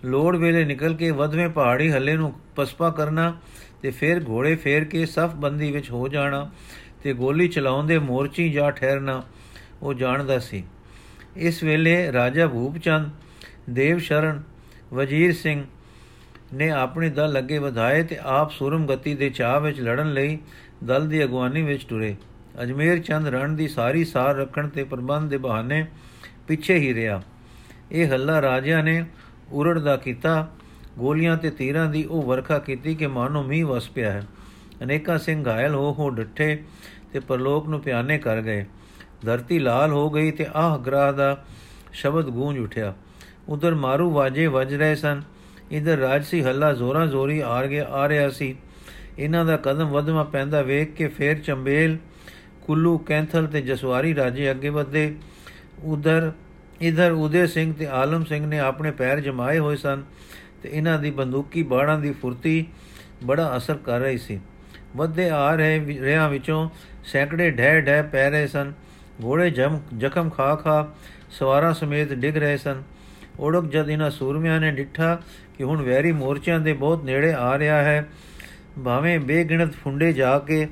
[0.05, 3.33] ਲੋੜ ਵੇਲੇ ਨਿਕਲ ਕੇ ਵਧਵੇਂ ਪਹਾੜੀ ਹੱਲੇ ਨੂੰ ਪਸਪਾ ਕਰਨਾ
[3.83, 6.51] ਤੇ ਫਿਰ ਘੋੜੇ ਫੇਰ ਕੇ ਸਫ ਬੰਦੀ ਵਿੱਚ ਹੋ ਜਾਣਾ
[7.03, 9.23] ਤੇ ਗੋਲੀ ਚਲਾਉਂਦੇ ਮੋਰਚੀ ਜਾ ਠਹਿਰਨਾ,
[9.83, 10.65] ਉਹ ਜਾਣਦਾ ਸੀ।
[11.37, 13.11] ਇਸ ਵੇਲੇ ਰਾਜਾ ਭੂਪਚੰਦ,
[13.71, 14.43] ਦੇਵ ਸ਼ਰਨ,
[14.93, 15.65] ਵਜ਼ੀਰ ਸਿੰਘ
[16.55, 20.39] ਨੇ ਆਪਣੇ ਦਲ ਅੱਗੇ ਵਧਾਏ ਤੇ ਆਪ ਸੂਰਮ ਗਤੀ ਦੇ ਚਾਹ ਵਿੱਚ ਲੜਨ ਲਈ
[20.85, 22.17] ਦਲ ਦੀ ਅਗਵਾਨੀ ਵਿੱਚ ਟੁਰੇ।
[22.63, 25.87] ਅਜਮੇਰ ਚੰਦ ਰਣ ਦੀ ਸਾਰੀ ਸਾਰ ਰੱਖਣ ਤੇ ਪ੍ਰਬੰਧ ਦੇ ਬਹਾਨੇ
[26.49, 27.23] ਪਿੱਛੇ ਹੀ ਰਿਹਾ।
[27.93, 29.05] ਇਹ ਹੱਲਾ ਰਾਜਿਆਂ ਨੇ
[29.53, 30.51] ਉਰੜ ਦਾ ਕੀਤਾ।
[30.99, 34.23] ਗੋਲੀਆਂ ਤੇ ਤੀਰਾਂ ਦੀ ਉਹ ਵਰਖਾ ਕੀਤੀ ਕਿ ਮਾਨੋ ਮੀਂਹ ਵਸ ਪਿਆ ਹੈ।
[34.83, 36.63] ਅਨੇਕਾਂ ਸਿੰਘ ਘਾਇਲ ਹੋ ਹੋ ਡੱਠੇ
[37.13, 38.67] ਤੇ ਪਰਲੋਕ ਨੂੰ ਪਿਆਨੇ ਕਰ ਗਏ।
[39.25, 41.45] ਧਰਤੀ ਲਾਲ ਹੋ ਗਈ ਤੇ ਆਹ ਗ੍ਰਾਹ ਦਾ
[41.93, 42.95] ਸ਼ਬਦ ਗੂੰਜ ਉਠਿਆ।
[43.49, 45.23] ਉਧਰ ਮਾਰੂ ਵਾਜੇ ਵੱਜ ਰਹੇ ਸਨ।
[45.71, 48.57] ਇਧਰ ਰਾਜਸੀ ਹੱਲਾ ਜ਼ੋਰਾਂ ਜ਼ੋਰੀ ਆ ਗਿਆ ਆ ਰਿਹਾ ਸੀ।
[49.19, 51.99] ਇਹਨਾਂ ਦਾ ਕਦਮ ਵਧਵਾ ਪੈਂਦਾ ਵੇਖ ਕੇ ਫੇਰ ਚੰਬੇਲ
[52.67, 55.13] ਕੁੱਲੂ ਕੈਂਥਲ ਤੇ ਜਸਵਾਰੀ ਰਾਜੇ ਅੱਗੇ ਵਧੇ
[55.85, 56.31] ਉਧਰ,
[56.81, 60.03] ਇਧਰ ਉਦੇ ਸਿੰਘ ਤੇ ਆਲਮ ਸਿੰਘ ਨੇ ਆਪਣੇ ਪੈਰ ਜਮਾਏ ਹੋਏ ਸਨ
[60.63, 62.65] ਤੇ ਇਹਨਾਂ ਦੀ ਬੰਦੂਕੀ ਬਾੜਾਂ ਦੀ ਫੁਰਤੀ
[63.25, 64.39] ਬੜਾ ਅਸਰ ਕਰ ਰਹੀ ਸੀ।
[64.97, 66.69] ਵੱਧੇ ਆ ਰਹੇ ਰਿਆਂ ਵਿੱਚੋਂ
[67.05, 68.73] ਸੈਂਕੜੇ ਢਹਿ ਢਹਿ ਪੈ ਰਹੇ ਸਨ।
[69.25, 70.93] ਘੋੜੇ ਜਮ, ਜ਼ਖਮ ਖਾ ਖਾ
[71.31, 72.83] ਸਵਾਰਾਂ ਸਮੇਤ ਡਿੱਗ ਰਹੇ ਸਨ।
[73.41, 75.15] ਓੜਕ ਜਦ ਇਹਨਾਂ ਸੂਰਮਿਆਂ ਨੇ ਡਿੱਠਾ
[75.59, 78.07] ਕਿ ਹੁਣ ਵੈਰੀ ਮੋਰਚਿਆਂ ਦੇ ਬਹੁਤ ਨੇੜੇ ਆ ਰਿਹਾ ਹੈ,
[78.85, 80.67] ਭਾਵੇਂ ਬੇਗਿਣਤ ਫੁੰਡੇ ਜਾ ਕੇ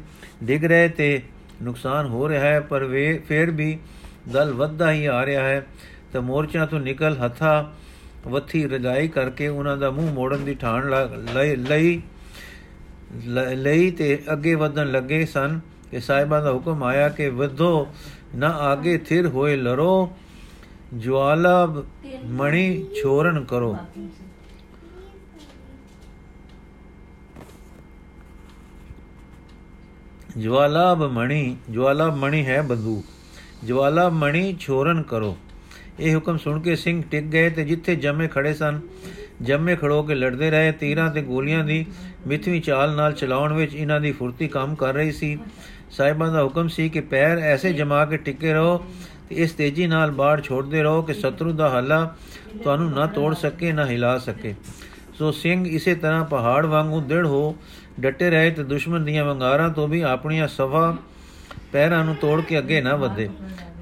[0.44, 1.20] ਡਿੱਗ ਰਹੇ ਤੇ
[1.62, 3.78] ਨੁਕਸਾਨ ਹੋ ਰਿਹਾ ਹੈ, ਪਰ ਵੇ, ਫੇਰ ਵੀ
[4.28, 5.66] ਦਲ ਵੱਧਦਾ ਹੀ ਆ ਰਿਹਾ ਹੈ।
[6.12, 7.72] ਤਾਂ ਮੋਰਚਿਆਂ ਤੋਂ ਨਿਕਲ ਹੱਥਾ
[8.26, 10.90] ਵੱਥੀ ਰਜਾਈ ਕਰਕੇ ਉਹਨਾਂ ਦਾ ਮੂੰਹ ਮੋੜਨ ਦੀ ਠਾਣ
[11.56, 12.00] ਲਈ
[13.56, 15.60] ਲਈ ਤੇ ਅੱਗੇ ਵਧਣ ਲੱਗੇ ਸਨ।
[15.90, 17.88] ਕਿ ਸਾਹਿਬਾਂ ਦਾ ਹੁਕਮ ਆਇਆ ਕਿ ਵਧੋ,
[18.36, 20.12] ਨਾ ਆਗੇ ਥਿਰ ਹੋਏ ਲਰੋ
[20.94, 21.84] ਜਵਾਲਾ
[22.24, 23.76] ਮਣੀ ਛੋਰਨ ਕਰੋ।
[30.36, 33.04] ਜਵਾਲਾ ਮਣੀ ਜਵਾਲਾ ਮਣੀ ਹੈ ਬੰਦੂਕ
[33.66, 35.36] ਜਵਾਲਾ ਮਣੀ ਛੋਰਨ ਕਰੋ।
[36.00, 38.80] ਇਹ ਹੁਕਮ ਸੁਣ ਕੇ ਸਿੰਘ ਟਿਕ ਗਏ ਤੇ ਜਿੱਥੇ ਜੰਮੇ ਖੜੇ ਸਨ,
[39.42, 41.84] ਜੰਮੇ ਖੜੋ ਕੇ ਲੜਦੇ ਰਹੇ, ਤੀਰਾਂ ਤੇ ਗੋਲੀਆਂ ਦੀ
[42.26, 45.38] ਮਿੱਥਵੀ ਚਾਲ ਨਾਲ ਚਲਾਉਣ ਵਿੱਚ ਇਹਨਾਂ ਦੀ ਫੁਰਤੀ ਕੰਮ ਕਰ ਰਹੀ ਸੀ।
[45.90, 48.76] ਸਾਹਿਬਾਂ ਦਾ ਹੁਕਮ ਸੀ ਕਿ ਪੈਰ ਐਸੇ ਜਮਾ ਕੇ ਟਿਕੇ ਰਹੋ
[49.28, 52.04] ਤੇ ਇਸ ਤੇਜ਼ੀ ਨਾਲ ਬਾੜ ਛੋੜਦੇ ਰਹੋ ਕਿ ਸ਼ਤਰੂ ਦਾ ਹੱਲਾ
[52.62, 54.54] ਤੁਹਾਨੂੰ ਨਾ ਤੋੜ ਸਕੇ, ਨਾ ਹਿਲਾ ਸਕੇ।
[55.18, 57.56] ਸੋ ਸਿੰਘ ਇਸੇ ਤਰ੍ਹਾਂ ਪਹਾੜ ਵਾਂਗੂ ਦ੍ਰਿੜ ਹੋ
[58.00, 60.96] ਡਟੇ ਰਹੇ ਤੇ ਦੁਸ਼ਮਣ ਦੀਆਂ ਵੰਗਾਰਾਂ ਤੋਂ ਵੀ ਆਪਣੀਆਂ ਸਫਾ
[61.72, 63.28] ਪੈਰਾਂ ਨੂੰ ਤੋੜ ਕੇ ਅੱਗੇ ਨਾ ਵਧੇ।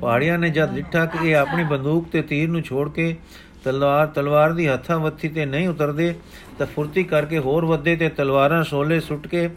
[0.00, 3.16] ਪਹਾੜੀਆਂ ਨੇ ਜਦ ਡਿੱਠਾ ਕਿ ਇਹ ਆਪਣੀ ਬੰਦੂਕ ਤੇ ਤੀਰ ਨੂੰ ਛੋੜ ਕੇ
[3.64, 6.14] ਤਲਵਾਰ ਤਲਵਾਰ ਦੀ ਹੱਥਾਂ ਵੱਥੀ ਤੇ ਨਹੀਂ ਉਤਰਦੇ,
[6.58, 9.48] ਤਾਂ ਫੁਰਤੀ ਕਰਕੇ ਹੋਰ ਵੱਧੇ ਤੇ ਤਲਵਾਰਾਂ ਸੋਲੇ ਸੁੱਟ ਕੇ,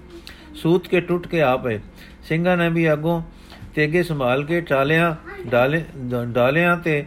[0.55, 1.79] ਸੂਤ ਕੇ ਟੁੱਟ ਕੇ ਆ ਪਏ।
[2.23, 3.21] ਸਿੰਘਾਂ ਨੇ ਵੀ ਅੱਗੋਂ
[3.75, 5.13] ਤੇਗੇ ਸੰਭਾਲ ਕੇ ਟਾਲਿਆਂ,
[5.47, 5.83] ਡਾਲੇ
[6.27, 7.03] ਡਾਲਿਆਂ ਤੇ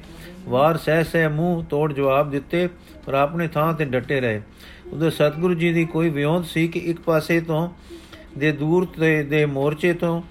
[0.48, 2.68] ਵਾਰ ਸਹਿ ਸਹਿ ਮੂੰਹ ਤੋੜ ਜਵਾਬ ਦਿੱਤੇ,
[3.06, 4.40] ਪਰ ਆਪਣੇ ਥਾਂ ਤੇ ਡਟੇ ਰਹੇ।
[4.92, 7.68] ਉਧਰ ਸਤਿਗੁਰੂ ਜੀ ਦੀ ਕੋਈ ਵਿਉਂਤ ਸੀ ਕਿ ਇੱਕ ਪਾਸੇ ਤੋਂ
[8.38, 10.22] ਦੇ ਦੂਰ ਤੇ ਦੇ ਮੋਰਚੇ ਤੋਂ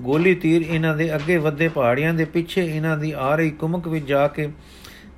[0.00, 4.06] ਗੋਲੀ ਤੀਰ ਇਹਨਾਂ ਦੇ ਅੱਗੇ ਵੱਧੇ ਪਹਾੜੀਆਂ ਦੇ ਪਿੱਛੇ ਇਹਨਾਂ ਦੀ ਆ ਰਹੀ ਕੁਮਕ ਵਿੱਚ
[4.06, 4.48] ਜਾ ਕੇ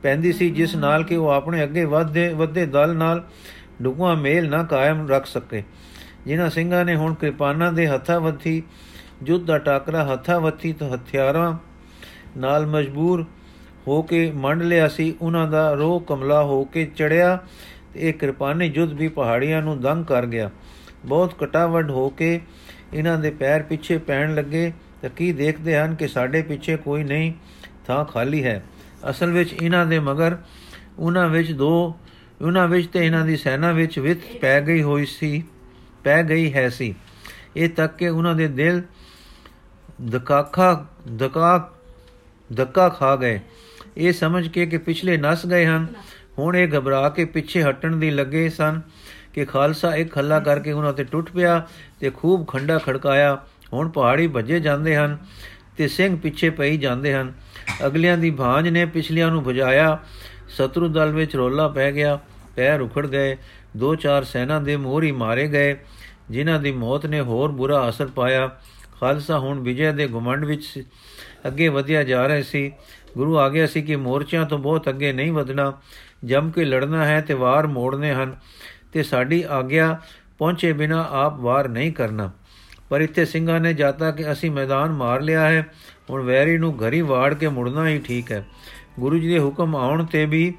[0.03, 3.25] ਪੈਂਦੀ ਸੀ, ਜਿਸ ਨਾਲ ਕਿ ਉਹ ਆਪਣੇ ਅੱਗੇ ਵਧਦੇ ਵੱਧੇ ਦਲ ਨਾਲ
[3.83, 5.62] ਡੁਕਵਾ ਮੇਲ ਨਾ ਕਾਇਮ ਰੱਖ ਸਕੇ।
[6.26, 8.62] ਜਿਨ੍ਹਾਂ ਸਿੰਘਾਂ ਨੇ ਹੁਣ ਕਿਰਪਾਨਾਂ ਦੇ ਹੱਥਾਂ ਵੱਥੀ,
[9.23, 11.53] ਜੁੱਧ ਦਾ ਟਾਕਰਾ ਹੱਥਾਂ ਵੱਥੀ ਤੋਂ ਹਥਿਆਰਾਂ
[12.37, 13.25] ਨਾਲ ਮਜਬੂਰ
[13.88, 18.69] ਹੋ ਕੇ ਮੰਡ ਲਿਆ ਸੀ, ਉਹਨਾਂ ਦਾ ਰੋਹ ਕਮਲਾ ਹੋ ਕੇ ਚੜਿਆ। ਤੇ ਇਹ ਕਿਰਪਾਨੀ
[18.69, 20.50] ਜੁੱਧ ਵੀ ਪਹਾੜੀਆਂ ਨੂੰ ਦੰਗ ਕਰ ਗਿਆ।
[21.05, 22.41] ਬਹੁਤ ਕਟਾਵੜ ਹੋ ਕੇ
[22.95, 24.73] ਇਹਨਾਂ ਦੇ ਪੈਰ ਪਿੱਛੇ ਪੈਣ ਲੱਗੇ
[25.03, 27.33] ਤਾਂ ਕੀ ਦੇਖਦੇ ਹਨ ਕਿ ਸਾਡੇ ਪਿੱਛੇ ਕੋਈ ਨਹੀਂ,
[27.87, 28.62] ਥਾਂ ਖਾਲੀ ਹੈ।
[29.11, 30.37] ਅਸਲ ਵਿੱਚ ਇਹਨਾਂ ਦੇ ਮਗਰ
[30.99, 31.97] ਉਹਨਾਂ ਵਿੱਚ ਦੋ,
[32.43, 35.43] ਉਹਨਾਂ ਵਿੱਚ ਤੇ ਇਹਨਾਂ ਦੀ ਸੈਨਾ ਵਿੱਚ ਵਿਤ ਪੈ ਗਈ ਹੋਈ ਸੀ,
[36.05, 36.95] ਪੈ ਗਈ ਹੈ ਸੀ।
[37.57, 38.83] ਇਹ ਤੱਕ ਕਿ ਉਹਨਾਂ ਦੇ ਦਿਲ
[40.03, 40.87] ਦਕਾਖਾ,
[41.17, 41.73] ਦਕਾ
[42.50, 43.41] ਧੱਕਾ ਖਾ ਗਏ।
[43.97, 45.87] ਇਹ ਸਮਝ ਕੇ ਕਿ ਪਿਛਲੇ ਨਸ ਗਏ ਹਨ
[46.38, 48.81] ਹੁਣ ਇਹ ਘਬਰਾ ਕੇ ਪਿੱਛੇ ਹਟਣ ਦੀ ਲੱਗੇ ਸਨ
[49.35, 51.66] ਕਿ ਖਾਲਸਾ ਇੱਕ ਹੱਲਾ ਕਰਕੇ ਉਹਨਾਂ ਤੇ ਟੁੱਟ ਪਿਆ
[52.00, 55.19] ਤੇ ਖੂਬ ਖੰਡਾ ਖੜਕਾਇਆ। ਹੁਣ ਪਹਾੜੀ ਭੱਜੇ ਜਾਂਦੇ ਹਨ
[55.76, 57.33] ਤੇ ਸਿੰਘ ਪਿੱਛੇ ਪਈ ਜਾਂਦੇ ਹਨ।
[57.87, 59.99] ਅਗਲਿਆਂ ਦੀ ਭਾਂਜ ਨੇ ਪਿਛਲਿਆਂ ਨੂੰ ਭਜਾਇਆ।
[60.49, 62.19] ਸ਼ਤਰੂ ਦਲ ਵਿੱਚ ਰੋਲਾ ਪੈ ਗਿਆ।
[62.57, 63.37] ਪੈਰ ਉਖੜ ਗਏ।
[63.76, 65.76] ਦੋ ਚਾਰ ਸੈਨਾ ਦੇ ਮੋਹਰੀ ਮਾਰੇ ਗਏ।
[66.31, 68.50] ਜਿਨ੍ਹਾਂ ਦੀ ਮੌਤ ਨੇ ਹੋਰ ਬੁਰਾ ਅਸਰ ਪਾਇਆ।
[69.00, 70.85] ਖਾਲਸਾ ਹੁਣ ਵਿਜੇ ਦੇ ਗੁਮੰਡ ਵਿੱਚ
[71.47, 72.73] ਅੱਗੇ ਵਧਿਆ ਜਾ ਰਿਹਾ ਸੀ।
[73.16, 75.81] ਗੁਰੂ ਆ ਗਿਆ ਸੀ ਕਿ ਮੋਰਚਿਆਂ ਤੋਂ ਬਹੁਤ ਅੱਗੇ ਨਹੀਂ ਵਧਣਾ।
[76.26, 78.37] ਜੰਮ ਕੇ ਲੜਨਾ ਹੈ ਤੇ ਵਾਰ ਮੋੜਨੇ ਹਨ
[78.92, 80.00] ਤੇ ਸਾਡੀ ਆਗਿਆ
[80.38, 82.30] ਪਹੁੰਚੇ ਬਿਨਾ ਆਪ ਵਾਰ ਨਹੀਂ ਕਰਨਾ।
[82.90, 85.66] ਪਰ ਇੱਥੇ ਸਿੰਘਾਂ ਨੇ ਜਾਤਾ ਕਿ ਅਸੀਂ ਮੈਦਾਨ ਮਾਰ ਲਿਆ ਹੈ,
[86.11, 88.45] ਹੁਣ ਵੈਰੀ ਨੂੰ ਘਰੀ ਵਾੜ ਕੇ ਮੁੜਨਾ ਹੀ ਠੀਕ ਹੈ।
[89.00, 90.54] ਗੁਰੂ ਜੀ ਦੇ ਹੁਕਮ ਆਉਣ ਤੇ ਵੀ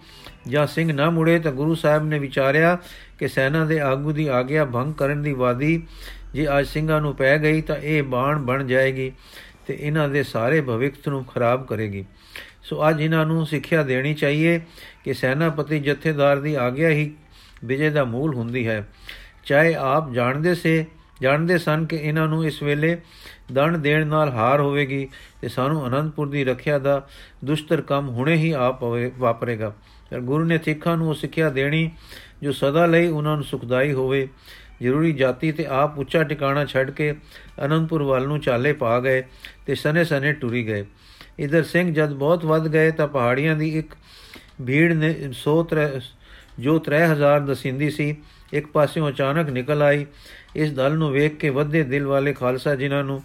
[0.47, 2.77] ਜਾਂ ਸਿੰਘ ਨਾ ਮੁੜੇ ਤਾਂ ਗੁਰੂ ਸਾਹਿਬ ਨੇ ਵਿਚਾਰਿਆ
[3.19, 5.83] ਕਿ ਸੈਨਾ ਦੇ ਆਗੂ ਦੀ ਆਗਿਆ ਭੰਗ ਕਰਨ ਦੀ ਵਾਦੀ
[6.33, 9.11] ਜੇ ਅੱਜ ਸਿੰਘਾਂ ਨੂੰ ਪੈ ਗਈ ਤਾਂ ਇਹ ਬਾਣ ਬਣ ਜਾਏਗੀ
[9.67, 12.05] ਤੇ ਇਹਨਾਂ ਦੇ ਸਾਰੇ ਭਵਿੱਖ ਨੂੰ ਖਰਾਬ ਕਰੇਗੀ।
[12.67, 14.59] ਸੋ ਅੱਜ ਇਹਨਾਂ ਨੂੰ ਸਿੱਖਿਆ ਦੇਣੀ ਚਾਹੀਏ
[15.03, 17.11] ਕਿ ਸੈਨਾਪਤੀ ਜਥੇਦਾਰ ਦੀ ਆਗਿਆ ਹੀ
[17.65, 18.87] ਵਿਜੇ ਦਾ ਮੂਲ ਹੁੰਦੀ ਹੈ।
[19.45, 20.85] ਚਾਹੇ ਆਪ ਜਾਣਦੇ ਸੇ,
[21.21, 22.97] ਜਾਣਦੇ ਸਨ ਕਿ ਇਹਨਾਂ ਨੂੰ ਇਸ ਵੇਲੇ
[23.51, 25.07] ਦੰਡ ਦੇਣ ਨਾਲ ਹਾਰ ਹੋਵੇਗੀ
[25.41, 27.07] ਤੇ ਸਾਨੂੰ ਅਨੰਦਪੁਰ ਦੀ ਰੱਖਿਆ ਦਾ
[27.45, 28.83] ਦੁਸ਼ਤਰ ਕੰਮ ਹੁਣੇ ਹੀ ਆਪ
[29.17, 29.73] ਵਾਪਰੇਗਾ।
[30.11, 31.91] ਪਰ ਗੁਰੂ ਨੇ ਸਿੱਖਾਂ ਨੂੰ ਉਹ ਸਿੱਖਿਆ ਦੇਣੀ
[32.43, 34.27] ਜੋ ਸਦਾ ਲਈ ਉਹਨਾਂ ਨੂੰ ਸੁਖਦਾਈ ਹੋਵੇ।
[34.81, 37.15] ਜ਼ਰੂਰੀ ਜਾਤੀ ਤੇ ਆਪ ਉੱਚਾ ਟਿਕਾਣਾ ਛੱਡ ਕੇ
[37.65, 39.23] ਅਨੰਦਪੁਰ ਵੱਲ ਨੂੰ ਚਾਲੇ ਪਾ ਗਏ
[39.65, 40.85] ਤੇ ਸਨੇ ਸਨੇ ਟੁਰੀ ਗਏ।
[41.39, 43.93] ਇਧਰ ਸਿੰਘ ਜਦ ਬਹੁਤ ਵੱਧ ਗਏ ਤਾਂ ਪਹਾੜੀਆਂ ਦੀ ਇੱਕ
[44.65, 45.65] ਭੀੜ ਨੇ 100
[46.59, 48.15] ਜੋ 3000 ਦਸਿੰਦੀ ਸੀ,
[48.53, 50.05] ਇੱਕ ਪਾਸਿਓਂ ਅਚਾਨਕ ਨਿਕਲ ਆਈ।
[50.55, 53.23] ਇਸ ਦਲ ਨੂੰ ਵੇਖ ਕੇ ਵੱਧੇ ਦਿਲ ਵਾਲੇ ਖਾਲਸਾ ਜਿਨ੍ਹਾਂ ਨੂੰ,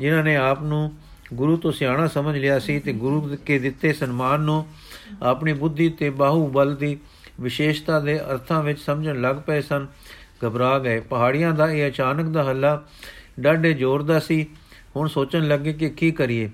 [0.00, 0.92] ਜਿਨ੍ਹਾਂ ਨੇ ਆਪ ਨੂੰ
[1.34, 4.66] ਗੁਰੂ ਤੋਂ ਸਿਆਣਾ ਸਮਝ ਲਿਆ ਸੀ ਤੇ ਗੁਰੂ ਕੇ ਦਿੱਤੇ ਸਨਮਾਨ ਨੂੰ
[5.22, 6.98] ਆਪਣੀ ਬੁੱਧੀ ਤੇ ਬਾਹੂ ਬਲ ਦੀ
[7.40, 9.86] ਵਿਸ਼ੇਸ਼ਤਾ ਦੇ ਅਰਥਾਂ ਵਿੱਚ ਸਮਝਣ ਲੱਗ ਪਏ ਸਨ,
[10.44, 12.84] ਘਬਰਾ ਗਏ। ਪਹਾੜੀਆਂ ਦਾ ਇਹ ਅਚਾਨਕ ਦਾ ਹੱਲਾ
[13.40, 14.46] ਡਾਢੇ ਜ਼ੋਰ ਦਾ ਸੀ।
[14.96, 16.50] ਹੁਣ ਸੋਚਣ ਲੱਗੇ ਕਿ ਕੀ ਕਰੀਏ।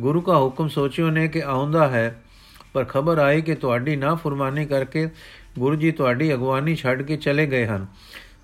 [0.00, 2.22] ਗੁਰੂ ਦਾ ਹੁਕਮ ਸੋਚਿਓ ਨੇ ਕਿ ਆਉਂਦਾ ਹੈ,
[2.72, 5.08] ਪਰ ਖਬਰ ਆਈ ਕਿ ਤੁਹਾਡੀ ਨਾ ਫਰਮਾਨੀ ਕਰਕੇ
[5.58, 7.86] ਗੁਰੂ ਜੀ ਤੁਹਾਡੀ ਅਗਵਾਨੀ ਛੱਡ ਕੇ ਚਲੇ ਗਏ ਹਨ।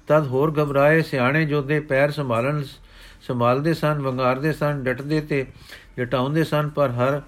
[0.08, 2.62] ਤਦ ਹੋਰ ਘਬਰਾਏ ਸਿਆਣੇ ਜੋਧੇ ਪੈਰ ਸੰਭਾਲਣ
[3.22, 5.46] ਸੰਭਾਲਦੇ ਸਨ, ਵੰਗਾਰਦੇ ਸਨ, ਡਟਦੇ ਤੇ
[5.98, 7.22] ਜਟਾਉਂਦੇ ਸਨ, ਪਰ ਹਰ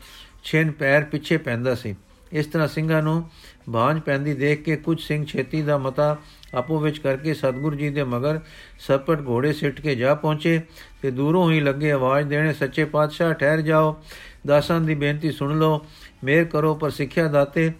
[0.44, 1.94] ਛੇਨ ਪੈਰ ਪਿੱਛੇ ਪੈਂਦਾ ਸੀ।
[2.32, 3.30] ਇਸ ਤਰ੍ਹਾਂ ਸਿੰਘਾਂ ਨੂੰ
[3.68, 6.16] ਬਾਝ ਪੈਂਦੀ ਦੇਖ ਕੇ ਕੁਝ ਸਿੰਘ ਛੇਤੀ ਦਾ ਮਤਾ
[6.54, 8.40] ਆਪੋ ਵਿੱਚ ਕਰਕੇ ਸਤਗੁਰੂ ਜੀ ਦੇ ਮਗਰ
[8.78, 10.60] ਸਰਪਟ ਘੋੜੇ ਸਿੱਟ ਕੇ ਜਾ ਪਹੁੰਚੇ
[11.02, 14.02] ਤੇ ਦੂਰੋਂ ਹੀ ਲੱਗੇ ਆਵਾਜ਼ ਦੇਣੇ, ਸੱਚੇ ਪਾਤਸ਼ਾਹ, ਠਹਿਰ ਜਾਓ।
[14.46, 15.86] ਦਾਸਾਂ ਦੀ ਬੇਨਤੀ ਸੁਣ ਲਓ।
[16.24, 17.72] ਮੇਰ ਕਰੋ ਪਰ ਸਿੱਖਿਆ ਦਾਤੇ।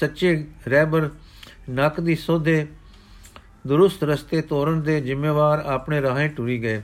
[0.00, 1.10] ਸੱਚੇ ਰਹਿਬਰ
[1.70, 2.66] ਨੱਕ ਦੀ ਸੋਧੇ।
[3.66, 6.82] ਦੁਰਸਤ ਰਸਤੇ ਤੋਰਨ ਦੇ ਜ਼ਿੰਮੇਵਾਰ ਆਪਣੇ ਰਾਹੇ ਟੁਰੀ ਗਏ।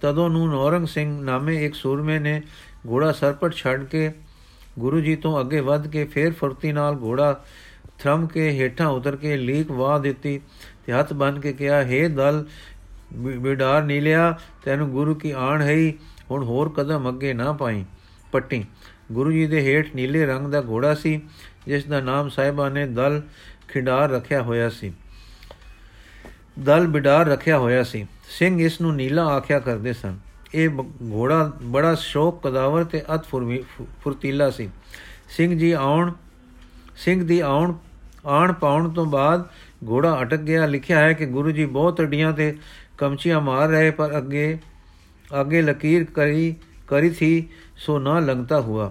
[0.00, 2.42] ਤਦੋਂ ਨੂੰ ਨੌਰੰਗ ਸਿੰਘ ਨਾਮੇ ਇੱਕ ਸੂਰਮੇ ਨੇ
[2.88, 4.12] ਘੋੜਾ ਸਰਪਟ ਛੱਡ ਕੇ
[4.78, 7.44] ਗੁਰੂ ਜੀ ਤੋਂ ਅੱਗੇ ਵੱਧ ਕੇ ਫੇਰ ਫੁਰਤੀ ਨਾਲ ਘੋੜਾ
[8.00, 10.40] ਥਰਮ ਕੇ, ਹੇਠਾਂ ਉਤਰ ਕੇ, ਲੀਕ ਵਾਹ ਦਿੱਤੀ
[10.86, 12.44] ਤੇ ਹੱਥ ਬੰਨ ਕੇ ਕਿਹਾ हे ਦਲ
[13.12, 15.92] ਬਿਡਾਰ ਨੀਲਿਆ, ਤੈਨੂੰ ਗੁਰੂ ਕੀ ਆਣ ਹੈ
[16.30, 17.84] ਹੁਣ ਹੋਰ ਕਦਮ ਅੱਗੇ ਨਾ ਪਾਈ।
[18.32, 18.64] ਪੱਟੀ।
[19.12, 21.20] ਗੁਰੂ ਜੀ ਦੇ ਹੇਠ ਨੀਲੇ ਰੰਗ ਦਾ ਘੋੜਾ ਸੀ,
[21.66, 23.20] ਜਿਸ ਦਾ ਨਾਮ ਸਾਹਿਬਾ ਨੇ ਦਲ
[23.68, 24.92] ਖਿਡਾਰ ਰੱਖਿਆ ਹੋਇਆ ਸੀ।
[26.58, 30.18] ਦਲ ਬਿਡਾਰ ਰੱਖਿਆ ਹੋਇਆ ਸੀ। ਸਿੰਘ ਇਸ ਨੂੰ ਨੀਲਾ ਆਖਿਆ ਕਰਦੇ ਸਨ।
[30.54, 30.68] ਇਹ
[31.12, 33.24] ਘੋੜਾ ਬੜਾ ਸ਼ੌਕ, ਕਦਾਵਰ ਤੇ ਅਤ
[34.02, 34.68] ਫੁਰਤੀਲਾ ਸੀ।
[35.28, 36.12] ਸਿੰਘ ਜੀ ਆਉਣ,
[36.96, 37.74] ਸਿੰਘ ਦੀ ਆਉਣ
[38.26, 39.44] ਆਣ ਪਾਉਣ ਤੋਂ ਬਾਅਦ
[39.88, 42.56] ਘੋੜਾ ਅਟਕ ਗਿਆ। ਲਿਖਿਆ ਹੈ ਕਿ ਗੁਰੂ ਜੀ ਬਹੁਤ ਅਡੀਆਂ ਤੇ
[42.98, 44.58] ਕਮਚੀਆਂ ਮਾਰ ਰਹੇ, ਪਰ ਅੱਗੇ
[45.40, 46.54] ਅੱਗੇ ਲਕੀਰ ਕਰੀ
[46.88, 48.90] ਕਰੀ ਥੀ ਸੋ ਨਾ ਲੰਗਤਾ ਹੁਆ।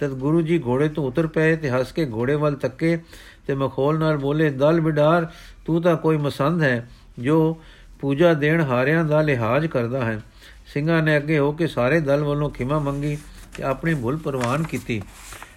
[0.00, 2.98] ਤਦ ਗੁਰੂ ਜੀ ਘੋੜੇ ਤੋਂ ਉਤਰ ਪਏ ਤੇ ਹੱਸ ਕੇ ਘੋੜੇ ਵੱਲ ਤੱਕੇ
[3.46, 5.26] ਤੇ ਮਖੌਲ ਨਾਲ ਬੋਲੇ, ਦਲ ਬਿਡਾਰ
[5.66, 6.88] ਤੂੰ ਤਾਂ ਕੋਈ ਮਸੰਦ ਹੈ,
[7.18, 7.60] ਜੋ
[8.00, 10.20] ਪੂਜਾ ਦੇਣ ਹਾਰਿਆਂ ਦਾ ਲਿਹਾਜ਼ ਕਰਦਾ ਹੈ।
[10.66, 13.16] ਸਿੰਘਾਂ ਨੇ ਅੱਗੇ ਹੋ ਕੇ ਸਾਰੇ ਦਲ ਵੱਲੋਂ ਖਿਮਾ ਮੰਗੀ
[13.56, 15.02] ਤੇ ਆਪਣੀ ਭੁੱਲ ਪ੍ਰਵਾਨ ਕੀਤੀ।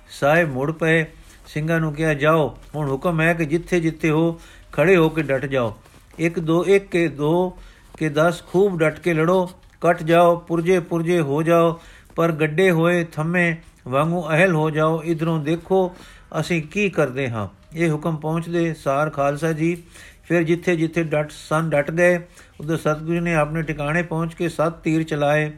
[0.10, 1.06] ਸਾਹਿਬ ਮੁੜ ਪਏ।
[1.54, 4.42] ਸਿੰਘਾਂ ਨੂੰ ਕਿਹਾ, ਜਾਓ, ਹੁਣ ਹੁਕਮ ਹੈ ਕਿ ਜਿੱਥੇ ਜਿੱਥੇ ਹੋ
[4.74, 5.78] ਖੜੇ ਹੋ ਕੇ ਡਟ ਜਾਓ।
[6.20, 7.60] ਇੱਕ ਦੋ, ਇੱਕ ਕੇ ਦੋ
[7.98, 9.50] ਕੇ 10 ਖੂਬ ਡਟ ਕੇ ਲੜੋ,
[9.82, 11.80] ਕੱਟ ਜਾਓ, ਪੁਰਜੇ ਪੁਰਜੇ ਹੋ ਜਾਓ,
[12.16, 13.56] ਪਰ ਗੱਡੇ ਹੋਏ ਥੰਮੇ
[13.88, 15.96] ਵਾਂਗੂ ਅਹਲ ਹੋ ਜਾਓ, ਇਧਰੋਂ ਦੇਖੋ
[16.40, 19.84] ਅਸੀਂ ਕੀ ਕਰਦੇ ਹਾਂ। ਇਹ ਹੁਕਮ ਪਹੁੰਚਦੇ ਸਾਰ ਖਾਲਸਾ ਜੀ।
[20.24, 22.20] ਫਿਰ ਜਿੱਥੇ ਜਿੱਥੇ ਡਟ, ਸਨ ਡਟ ਗਏ
[22.60, 25.52] ਉਦੋਂ ਸਤਗੁਰੂ ਨੇ ਆਪਣੇ ਟਿਕਾਣੇ ਪਹੁੰਚ ਕੇ ਸੱਤ ਤੀਰ ਚਲਾਏ।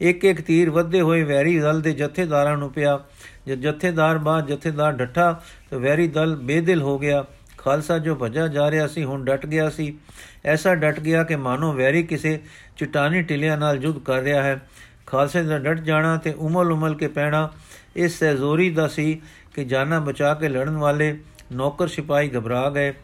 [0.00, 3.00] ਇੱਕ ਇੱਕ ਤੀਰ ਵੱਧੇ ਹੋਏ ਵੈਰੀ ਦਲ ਦੇ ਜਥੇਦਾਰਾਂ ਨੂੰ ਪਿਆ।
[3.46, 7.24] ਜਦ ਜਥੇਦਾਰ ਬਾਅਦ ਜਥੇਦਾਰ ਡੱਠਾ, ਤਾਂ ਵੈਰੀ ਦਲ ਬੇਦਿਲ ਹੋ ਗਿਆ।
[7.58, 9.98] ਖਾਲਸਾ ਜੋ ਭਜਾ ਜਾ ਰਿਹਾ ਸੀ, ਹੁਣ ਡਟ ਗਿਆ ਸੀ।
[10.44, 12.40] ਐਸਾ ਡਟ ਗਿਆ ਕਿ ਮਾਨੋ ਵੈਰੀ ਕਿਸੇ
[12.76, 14.60] ਚਟਾਨੀ ਟਿਲਿਆਂ ਨਾਲ ਯੁੱਧ ਕਰ ਰਿਹਾ ਹੈ।
[15.06, 17.50] ਖਾਲਸੇ ਦਾ ਡਟ ਜਾਣਾ ਤੇ ਉਮਲ ਉਮਲ ਕੇ ਪੈਣਾ
[17.96, 19.20] ਇਸ ਸਹਿਜ਼ੋਰੀ ਦਾ ਸੀ
[19.54, 21.18] ਕਿ ਜਾਨਾਂ ਬਚਾ ਕੇ ਲੜਨ ਵਾਲੇ
[21.52, 22.94] ਨੌਕਰ ਸਿਪਾਹੀ ਘਬਰਾ ਗਏ।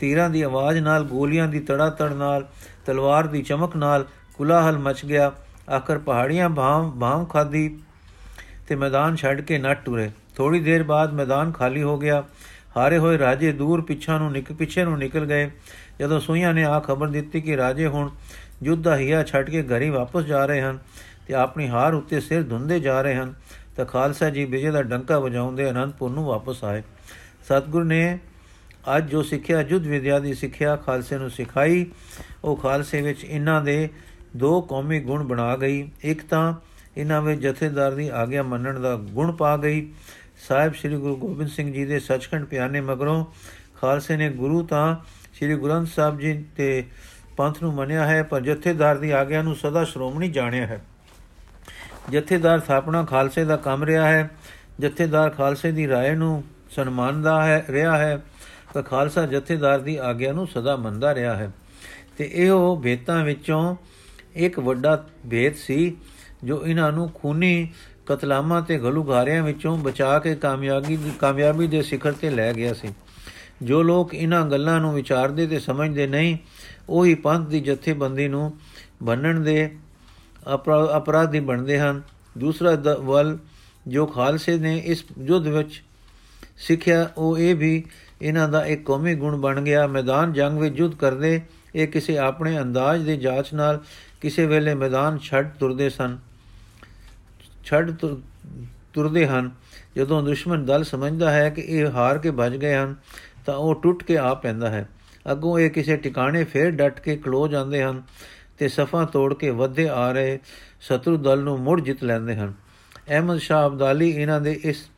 [0.00, 2.48] ਤੀਰਾਂ ਦੀ ਆਵਾਜ਼ ਨਾਲ, ਗੋਲੀਆਂ ਦੀ ਤੜਾ ਤੜ ਨਾਲ,
[2.86, 5.32] ਤਲਵਾਰ ਦੀ ਚਮਕ ਨਾਲ ਕੁਲਾਹਲ ਮਚ ਗਿਆ।
[5.70, 7.78] ਆਖਰ ਪਹਾੜੀਆਂ ਭਾਂ ਭਾਂ ਖਾਦੀ
[8.68, 12.22] ਤੇ ਮੈਦਾਨ ਛੱਡ ਕੇ ਨੱਟ ਟੁਰੇ ਥੋੜੀ ਦੇਰ ਬਾਅਦ ਮੈਦਾਨ ਖਾਲੀ ਹੋ ਗਿਆ।
[12.76, 15.50] ਹਾਰੇ ਹੋਏ ਰਾਜੇ ਦੂਰ ਪਿੱਛਾ ਨੂੰ ਨਿਕ, ਪਿੱਛੇ ਨੂੰ ਨਿਕਲ ਗਏ।
[16.00, 18.10] ਜਦੋਂ ਸੂਈਆਂ ਨੇ ਆ ਖਬਰ ਦਿੱਤੀ ਕਿ ਰਾਜੇ ਹੁਣ
[18.62, 20.78] ਯੁੱਧ ਦਾ ਹਿਆ ਛੱਡ ਕੇ ਘਰੀ ਵਾਪਸ ਜਾ ਰਹੇ ਹਨ
[21.26, 23.34] ਤੇ ਆਪਣੀ ਹਾਰ ਉੱਤੇ ਸਿਰ ਧੁੰਦੇ ਜਾ ਰਹੇ ਹਨ,
[23.76, 26.82] ਤਾਂ ਖਾਲਸਾ ਜੀ ਵਿਜੇ ਦਾ ਡੰਕਾ ਵਜਾਉਂਦੇ ਅਨੰਦਪੁਰ ਨੂੰ ਵਾਪਸ ਆਏ।
[27.44, 28.18] ਸਤਗੁਰ ਨੇ
[28.96, 31.86] ਅੱਜ ਜੋ ਸਿੱਖਿਆ ਜੁਦ ਵਿਦਿਆ ਦੀ ਸਿੱਖਿਆ ਖਾਲਸੇ ਨੂੰ ਸਿਖਾਈ,
[32.44, 33.88] ਉਹ ਖਾਲਸੇ ਵਿੱਚ ਇਹਨਾਂ ਦੇ
[34.36, 36.54] ਦੋ ਕੌਮੀ ਗੁਣ ਬਣਾ ਗਈ। ਇੱਕ ਤਾਂ
[36.96, 39.92] ਇਹਨਾਂ ਵਿੱਚ ਜਥੇਦਾਰ ਦੀ ਆਗਿਆ ਮੰਨਣ ਦਾ ਗੁਣ ਪਾ ਗਈ।
[40.48, 43.24] ਸਾਹਿਬ ਸ੍ਰੀ ਗੁਰੂ ਗੋਬਿੰਦ ਸਿੰਘ ਜੀ ਦੇ ਸੱਚਖੰਡ ਪਿਆਨੇ ਮਗਰੋਂ
[43.80, 44.96] ਖਾਲਸੇ ਨੇ ਗੁਰੂ ਤਾਂ
[45.34, 46.84] ਸ੍ਰੀ ਗੁਰੰਥ ਸਾਹਿਬ ਜੀ ਤੇ
[47.36, 50.80] ਪੰਥ ਨੂੰ ਮੰਨਿਆ ਹੈ, ਪਰ ਜਥੇਦਾਰ ਦੀ ਆਗਿਆ ਨੂੰ ਸਦਾ ਸ਼੍ਰੋਮਣੀ ਜਾਣਿਆ ਹੈ।
[52.10, 54.30] ਜਥੇਦਾਰ ਸਥਾਪਨਾ ਖਾਲਸੇ ਦਾ ਕੰਮ ਰਿਹਾ ਹੈ।
[54.80, 58.22] ਜਥੇਦਾਰ ਖਾਲਸੇ ਦੀ ਰਾਏ ਨੂੰ ਸਨਮਾਨਦਾ ਹੈ, ਰਿਹਾ ਹੈ,
[58.74, 61.50] ਤਾਂ ਖਾਲਸਾ ਜਥੇਦਾਰ ਦੀ ਆਗਿਆ ਨੂੰ ਸਦਾ ਮੰਨਦਾ ਰਿਹਾ ਹੈ।
[62.18, 63.76] ਤੇ ਇਹੋ ਭੇਤਾਂ ਵਿੱਚੋਂ
[64.36, 64.96] ਇੱਕ ਵੱਡਾ
[65.30, 65.96] ਭੇਤ ਸੀ
[66.44, 67.68] ਜੋ ਇਹਨਾਂ ਨੂੰ ਖੂਨੀ
[68.06, 72.88] ਕਤਲਾਮਾਂ ਤੇ ਗਲੂਗਾਰਿਆਂ ਵਿੱਚੋਂ ਬਚਾ ਕੇ ਕਾਮਯਾਬੀ ਦੀ ਕਾਮਯਾਬੀ ਦੇ ਸਿਖਰ ਤੇ ਲੈ ਗਿਆ ਸੀ।
[73.62, 76.36] ਜੋ ਲੋਕ ਇਹਨਾਂ ਗੱਲਾਂ ਨੂੰ ਵਿਚਾਰਦੇ ਤੇ ਸਮਝਦੇ ਨਹੀਂ,
[76.88, 78.52] ਉਹੀ ਪੰਥ ਦੀ ਜਥੇਬੰਦੀ ਨੂੰ
[79.02, 79.70] ਬੰਨਣ ਦੇ
[80.96, 82.02] ਅਪਰਾਧੀ ਬਣਦੇ ਹਨ।
[82.38, 83.36] ਦੂਸਰਾ ਵੱਲ
[83.88, 85.82] ਜੋ ਖਾਲਸੇ ਨੇ ਇਸ ਯੁੱਧ ਵਿੱਚ
[86.56, 87.84] ਸਿੱਖਿਆ, ਉਹ ਇਹ ਵੀ
[88.22, 91.40] ਇਹਨਾਂ ਦਾ ਇੱਕ ਕੌਮੀ ਗੁਣ ਬਣ ਗਿਆ। ਮੈਦਾਨ ਜੰਗ ਵਿੱਚ ਯੁੱਧ ਕਰਦੇ,
[91.74, 93.80] ਇਹ ਕਿਸੇ ਆਪਣੇ ਅੰਦਾਜ਼ ਦੇ ਜਾਂਚ ਨਾਲ
[94.26, 96.18] ਕਿਸੇ ਵੇਲੇ ਮੈਦਾਨ ਛੱਡ ਤੁਰਦੇ ਸਨ।
[97.64, 97.90] ਛੱਡ
[98.92, 99.50] ਤੁਰਦੇ ਹਨ।
[99.96, 102.94] ਜਦੋਂ ਦੁਸ਼ਮਣ ਦਲ ਸਮਝਦਾ ਹੈ ਕਿ ਇਹ ਹਾਰ ਕੇ ਭੱਜ ਗਏ ਹਨ,
[103.46, 104.88] ਤਾਂ ਉਹ ਟੁੱਟ ਕੇ ਆ ਪੈਂਦਾ ਹੈ।
[105.32, 108.02] ਅੱਗੋਂ ਇਹ ਕਿਸੇ ਟਿਕਾਣੇ ਫੇਰ ਡਟ ਕੇ ਖਲੋ ਜਾਂਦੇ ਹਨ
[108.58, 110.38] ਤੇ ਸਫਾ ਤੋੜ ਕੇ ਵੱਧੇ ਆ ਰਹੇ
[110.80, 112.54] ਸ਼ਤਰੂ ਦਲ ਨੂੰ ਮੁੜ ਜਿੱਤ ਲੈਂਦੇ ਹਨ।
[113.08, 114.88] ਅਹਿਮਦ ਸ਼ਾਹ ਅਬਦਾਲੀ ਇਹਨਾਂ ਦੇ ਇਸ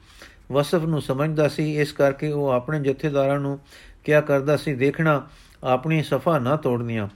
[0.53, 3.59] ਵਸਫ ਨੂੰ ਸਮਝਦਾ ਸੀ। ਇਸ ਕਰਕੇ ਉਹ ਆਪਣੇ ਜਥੇਦਾਰਾਂ ਨੂੰ
[4.05, 5.29] ਕਿਹਾ ਕਰਦਾ ਸੀ, ਦੇਖਣਾ,
[5.65, 7.09] ਆਪਣੀ ਸਫਾ ਨਾ ਤੋੜਨੀਆਂ।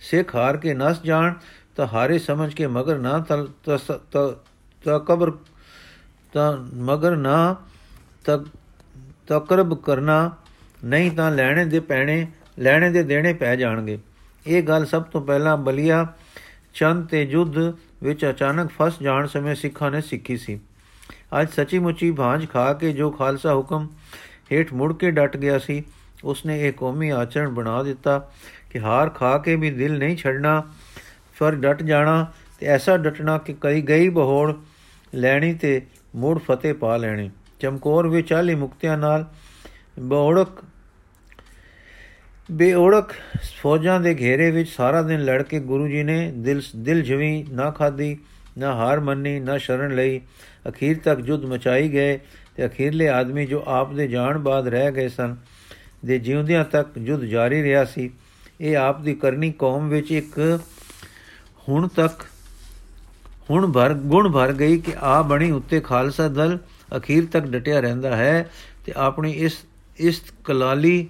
[0.00, 1.34] ਸਿੱਖ ਹਾਰ ਕੇ ਨਸ ਜਾਣ,
[1.76, 3.18] ਤਾਂ ਹਾਰੇ ਸਮਝ ਕੇ ਮਗਰ ਨਾ
[4.84, 5.30] ਤਕਬਰ
[6.32, 7.56] ਤਾਂ ਮਗਰ ਨਾ
[8.24, 8.44] ਤਕ
[9.26, 10.30] ਤਕਰਬ ਕਰਨਾ,
[10.84, 12.26] ਨਹੀਂ ਤਾਂ ਲੈਣੇ ਦੇ ਪੈਣੇ,
[12.58, 13.98] ਲੈਣੇ ਦੇ ਦੇਣੇ ਪੈ ਜਾਣਗੇ।
[14.46, 16.06] ਇਹ ਗੱਲ ਸਭ ਤੋਂ ਪਹਿਲਾਂ ਬਲੀਆ
[16.74, 17.58] ਚੰਦ ਤੇ ਯੁੱਧ
[18.02, 20.58] ਵਿੱਚ ਅਚਾਨਕ ਫਸ ਜਾਣ ਸਮੇਂ ਸਿੱਖਾਂ ਨੇ ਸਿੱਖੀ ਸੀ।
[21.40, 23.88] ਅੱਜ ਸੱਚੀ ਮੁੱਚੀ ਭਾਂਜ ਖਾ ਕੇ ਜੋ ਖਾਲਸਾ ਹੁਕਮ
[24.52, 25.82] ਹੇਠ ਮੁੜ ਕੇ ਡਟ ਗਿਆ ਸੀ,
[26.24, 28.30] ਉਸਨੇ ਇਹ ਕੌਮੀ ਆਚਰਣ ਬਣਾ ਦਿੱਤਾ
[28.74, 30.60] ਕਿ ਹਾਰ ਖਾ ਕੇ ਵੀ ਦਿਲ ਨਹੀਂ ਛੱਡਣਾ
[31.38, 34.54] ਫਿਰ ਡਟ ਜਾਣਾ ਤੇ ਐਸਾ ਡਟਣਾ ਕਿ ਕਈ ਗਈ ਬਹੋੜ
[35.14, 35.82] ਲੈਣੀ ਤੇ
[36.16, 39.26] ਮੂੜ ਫਤਿਹ ਪਾ ਲੈਣੀ। ਚਮਕੌਰ ਵਿੱਚ 40 ਮੁਕਤਿਆਂ ਨਾਲ
[39.98, 40.48] ਬੋੜਕ
[42.52, 43.10] ਬੇਓੜਕ
[43.62, 47.70] ਫੌਜਾਂ ਦੇ ਘੇਰੇ ਵਿੱਚ ਸਾਰਾ ਦਿਨ ਲੜ ਕੇ ਗੁਰੂ ਜੀ ਨੇ ਦਿਲ ਦਿਲ ਜਵੀ ਨਾ
[47.70, 48.18] ਖਾਦੀ
[48.58, 50.20] ਨਾ ਹਾਰ ਮੰਨੀ, ਨਾ ਸ਼ਰਨ ਲਈ।
[50.68, 52.18] ਅਖੀਰ ਤੱਕ ਜੁਦ ਮਚਾਈ ਗਏ
[52.56, 55.36] ਤੇ ਅਖੀਰਲੇ ਆਦਮੀ ਜੋ ਆਪ ਦੇ ਜਾਣ ਬਾਅਦ ਰਹਿ ਗਏ ਸਨ,
[56.04, 58.10] ਦੇ ਜਿਉਂਦਿਆਂ ਤੱਕ ਜੁਦ ਜਾਰੀ ਰਿਹਾ ਸੀ।
[58.60, 60.60] ਇਹ ਆਪ ਦੀ ਕਰਨੀ ਕੌਮ ਵਿੱਚ ਇੱਕ
[61.68, 62.22] ਹੁਣ ਤੱਕ
[63.50, 66.58] ਹੁਣ ਭਰ ਗੁਣ ਭਰ ਗਈ ਕਿ ਆ ਬਣੀ ਉੱਤੇ ਖਾਲਸਾ ਦਲ
[66.96, 68.50] ਅਖੀਰ ਤੱਕ ਡਟਿਆ ਰਹਿੰਦਾ ਹੈ
[68.86, 69.64] ਤੇ ਆਪਣੀ ਇਸ
[69.98, 71.08] ਇਸ ਕਲਾਲੀ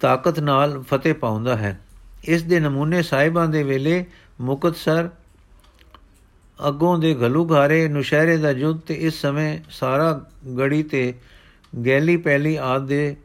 [0.00, 1.80] ਤਾਕਤ ਨਾਲ ਫਤਿਹ ਪਾਉਂਦਾ ਹੈ।
[2.24, 4.04] ਇਸ ਦੇ ਨਮੂਨੇ ਸਾਹਿਬਾਂ ਦੇ ਵੇਲੇ
[4.40, 5.08] ਮੁਕਤਸਰ
[6.68, 10.26] ਅੱਗੋਂ ਦੇ ਘਲੂਘਾਰੇ, ਨੁਸ਼ਹਿਰੇ ਦਾ ਯੁੱਧ ਤੇ ਇਸ ਸਮੇਂ ਸਾਰਾ
[10.58, 11.14] ਗੜੀ ਤੇ
[11.86, 13.16] ਗੈਲੀ ਪਹਿਲੀ ਆਦ ਦੇ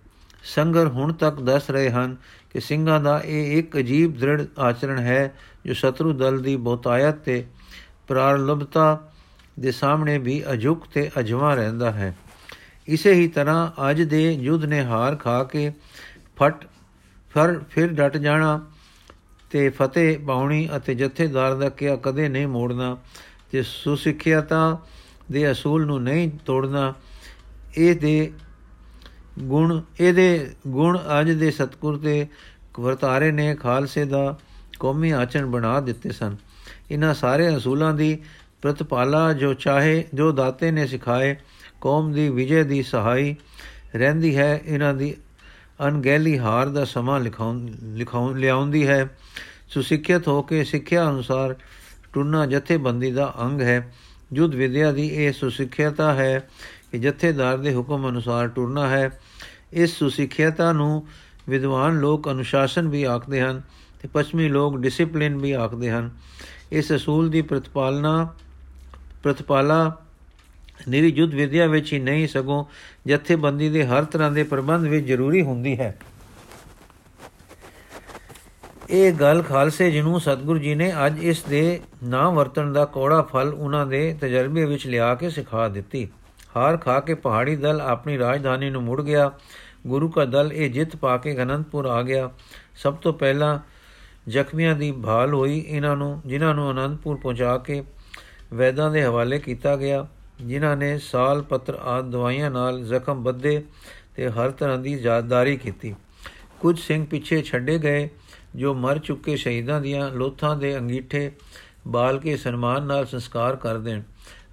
[0.43, 2.15] ਸੰਗਰ ਹੁਣ ਤੱਕ ਦੱਸ ਰਹੇ ਹਨ
[2.53, 5.33] ਕਿ ਸਿੰਘਾਂ ਦਾ ਇਹ ਇੱਕ ਅਜੀਬ ਦ੍ਰਿੜ ਆਚਰਣ ਹੈ
[5.65, 7.45] ਜੋ ਸ਼ਤਰੂ ਦਲ ਦੀ ਬਹੁਤਾਇਤ ਤੇ
[8.07, 9.11] ਪ੍ਰਾਰਲਭਤਾ
[9.59, 12.17] ਦੇ ਸਾਹਮਣੇ ਵੀ ਅਜੁਕ ਤੇ ਅਜਵਾ ਰਹਿੰਦਾ ਹੈ।
[12.87, 15.71] ਇਸੇ ਹੀ ਤਰ੍ਹਾਂ ਅੱਜ ਦੇ ਯੁੱਧ ਨੇ ਹਾਰ ਖਾ ਕੇ
[16.37, 16.65] ਫਟ
[17.33, 18.65] ਫਿਰ ਫਿਰ ਡਟ ਜਾਣਾ
[19.51, 22.97] ਤੇ ਫਤਿਹ ਪਾਉਣੀ ਅਤੇ ਜਥੇਦਾਰ ਦਾ ਕਿਹਾ, ਕਦੇ ਨਹੀਂ ਮੋੜਨਾ
[23.51, 24.79] ਤੇ ਸੁਸਿੱਖਿਆਤਾ
[25.31, 26.93] ਦੇ ਅਸੂਲ ਨੂੰ ਨਹੀਂ ਤੋੜਨਾ।
[27.77, 28.31] ਇਹ ਦੇ
[29.43, 32.27] ਗੁਣ, ਇਹਦੇ ਗੁਣ ਅੱਜ ਦੇ ਸਤਗੁਰ ਤੇ
[32.79, 34.39] ਵਰਤਾਰੇ ਨੇ ਖਾਲਸੇ ਦਾ
[34.79, 36.35] ਕੌਮੀ ਆਚਰਣ ਬਣਾ ਦਿੱਤੇ ਸਨ।
[36.91, 38.19] ਇਹਨਾਂ ਸਾਰੇ ਅਸੂਲਾਂ ਦੀ
[38.61, 41.35] ਪ੍ਰਤਪਾਲਾ ਜੋ ਚਾਹੇ, ਜੋ ਦਾਤੇ ਨੇ ਸਿਖਾਏ,
[41.81, 43.35] ਕੌਮ ਦੀ ਵਿਜੇ ਦੀ ਸਹਾਈ
[43.95, 45.15] ਰਹਿੰਦੀ ਹੈ, ਇਹਨਾਂ ਦੀ
[45.87, 49.17] ਅਨਗੈਲੀ ਹਾਰ ਦਾ ਸਮਾਂ ਲਿਖਾਉਣ ਲਿਖਾਉਣ ਲਿਆਉਂਦੀ ਹੈ।
[49.69, 51.55] ਸੁਸਿੱਖਿਅਤ ਹੋ ਕੇ ਸਿੱਖਿਆ ਅਨੁਸਾਰ
[52.13, 53.93] ਟੁੰਨਾ ਜਥੇਬੰਦੀ ਦਾ ਅੰਗ ਹੈ।
[54.33, 56.49] ਜੁਦ ਵਿਦਿਆ ਦੀ ਇਹ ਸੁਸਿੱਖਿਅਤਾ ਹੈ
[56.91, 59.19] ਕਿ ਜਥੇਦਾਰ ਦੇ ਹੁਕਮ ਅਨੁਸਾਰ ਟੁਰਨਾ ਹੈ।
[59.73, 61.07] ਇਸ ਸੁਸਿੱਖਿਅਤਾ ਨੂੰ
[61.49, 63.61] ਵਿਦਵਾਨ ਲੋਕ ਅਨੁਸ਼ਾਸਨ ਵੀ ਆਖਦੇ ਹਨ
[64.01, 66.09] ਤੇ ਪੱਛਮੀ ਲੋਕ ਡਿਸਪਲਿਨ ਵੀ ਆਖਦੇ ਹਨ।
[66.71, 68.33] ਇਸ ਅਸੂਲ ਦੀ ਪ੍ਰਤਪਾਲਨਾ,
[69.23, 69.97] ਪ੍ਰਤਪਾਲਾ
[70.89, 72.65] ਨਿਰੀ ਜੁਦ ਵਿਦਿਆ ਵਿੱਚ ਹੀ ਨਹੀਂ, ਸਗੋਂ
[73.07, 75.99] ਜਥੇਬੰਦੀ ਦੇ ਹਰ ਤਰ੍ਹਾਂ ਦੇ ਪ੍ਰਬੰਧ ਵਿੱਚ ਜ਼ਰੂਰੀ ਹੁੰਦੀ ਹੈ।
[78.89, 83.21] ਇਹ ਗੱਲ ਖਾਲਸੇ ਜੀ ਨੂੰ ਸਤਿਗੁਰੂ ਜੀ ਨੇ ਅੱਜ ਇਸ ਦੇ ਨਾ ਵਰਤਣ ਦਾ ਕੋੜਾ
[83.21, 86.07] ਫਲ ਉਹਨਾਂ ਦੇ ਤਜਰਬੇ ਵਿੱਚ ਲਿਆ ਕੇ ਸਿਖਾ ਦਿੱਤੀ।
[86.55, 89.31] ਹਾਰ ਖਾ ਕੇ ਪਹਾੜੀ ਦਲ ਆਪਣੀ ਰਾਜਧਾਨੀ ਨੂੰ ਮੁੜ ਗਿਆ।
[89.87, 92.31] ਗੁਰੂ ਦਾ ਦਲ ਇਹ ਜਿੱਤ ਪਾ ਕੇ ਅਨੰਦਪੁਰ ਆ ਗਿਆ।
[92.75, 93.59] ਸਭ ਤੋਂ ਪਹਿਲਾਂ
[94.27, 97.83] ਜ਼ਖਮੀਆਂ ਦੀ ਭਾਲ ਹੋਈ। ਇਹਨਾਂ ਨੂੰ, ਜਿਨ੍ਹਾਂ ਨੂੰ ਅਨੰਦਪੁਰ ਪਹੁੰਚਾ ਕੇ
[98.53, 100.07] ਵੈਦਾਂ ਦੇ ਹਵਾਲੇ ਕੀਤਾ ਗਿਆ,
[100.41, 103.63] ਜਿਨ੍ਹਾਂ ਨੇ ਸਾਲ ਪੱਤਰ ਆਦ ਦਵਾਈਆਂ ਨਾਲ ਜ਼ਖਮ ਬੱਦੇ
[104.15, 105.95] ਤੇ ਹਰ ਤਰ੍ਹਾਂ ਦੀ ਯਾਦਦਾਰੀ ਕੀਤੀ।
[106.59, 108.09] ਕੁਝ ਸਿੰਘ ਪਿੱਛੇ ਛੱਡੇ ਗਏ,
[108.55, 111.31] ਜੋ ਮਰ ਚੁੱਕੇ ਸ਼ਹੀਦਾਂ ਦੀਆਂ ਲੋਥਾਂ ਦੇ ਅੰਗੀਠੇ
[111.87, 114.01] ਬਾਲ ਕੇ ਸਨਮਾਨ ਨਾਲ ਸੰਸਕਾਰ ਕਰ ਦੇਣ।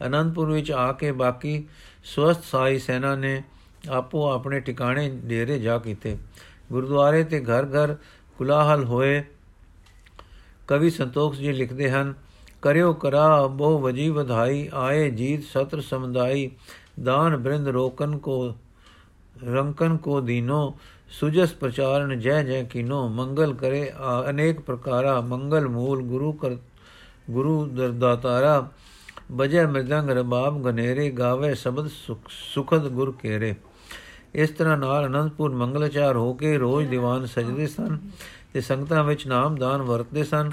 [0.07, 1.65] ਅਨੰਦਪੁਰ ਵਿੱਚ ਆ ਕੇ ਬਾਕੀ
[2.05, 3.43] ਸਵਸਥ ਸਾਈ ਸੈਨਾ ਨੇ
[3.91, 6.17] ਆਪੋ ਆਪਣੇ ਟਿਕਾਣੇ ਡੇਰੇ ਜਾ ਕੀਤੇ।
[6.73, 7.97] ਗੁਰਦੁਆਰੇ ਤੇ ਘਰ ਘਰ
[8.39, 9.23] ਕੁਲਾਹਲ ਹੋਏ।
[10.69, 12.15] ਕਵੀ ਸੰਤੋਖ ਜੀ ਲਿਖਦੇ ਹਨ,
[12.63, 16.51] ਕਰਿਓ ਕਰਾ ਬਹੁ ਵਜੀ ਵਧਾਈ, ਆਏ ਜੀਤ ਸਤਰ ਸਮਦਾਈ,
[17.05, 18.55] ਦਾਨ ਬ੍ਰਿੰਦ ਰੋਕਨ ਕੋ,
[19.45, 20.75] ਰੰਕਨ ਕੋ ਦੀਨੋ,
[21.11, 23.93] ਸੁਜਸ ਪ੍ਰਚਾਰਨ ਜੈ ਜੈ ਕੀਨੋ, ਮੰਗਲ ਕਰੇ
[24.31, 26.57] ਅਨੇਕ ਪ੍ਰਕਾਰਾ, ਮੰਗਲ ਮੂਲ ਗੁਰੂ ਕਰ,
[27.31, 28.71] ਗੁਰੂ ਦਰਦਾਤਾਰਾ
[29.33, 31.89] ਬਜੈ ਮ੍ਰਿਦੰਗ ਰਬਾਬ ਗਨੇਰੇ ਗਾਵੇ ਸ਼ਬਦ
[32.29, 33.55] ਸੁਖਦ ਗੁਰ ਕੇਰੇ।
[34.35, 37.99] ਇਸ ਤਰ੍ਹਾਂ ਨਾਲ ਅਨੰਦਪੁਰ ਮੰਗਲਚਾਰ ਹੋ ਕੇ ਰੋਜ਼ ਦੀਵਾਨ ਸਜਦੇ ਸਨ
[38.55, 40.51] ਤੇ ਸੰਗਤਾਂ ਵਿੱਚ ਨਾਮਦਾਨ ਵਰਤਦੇ ਸਨ।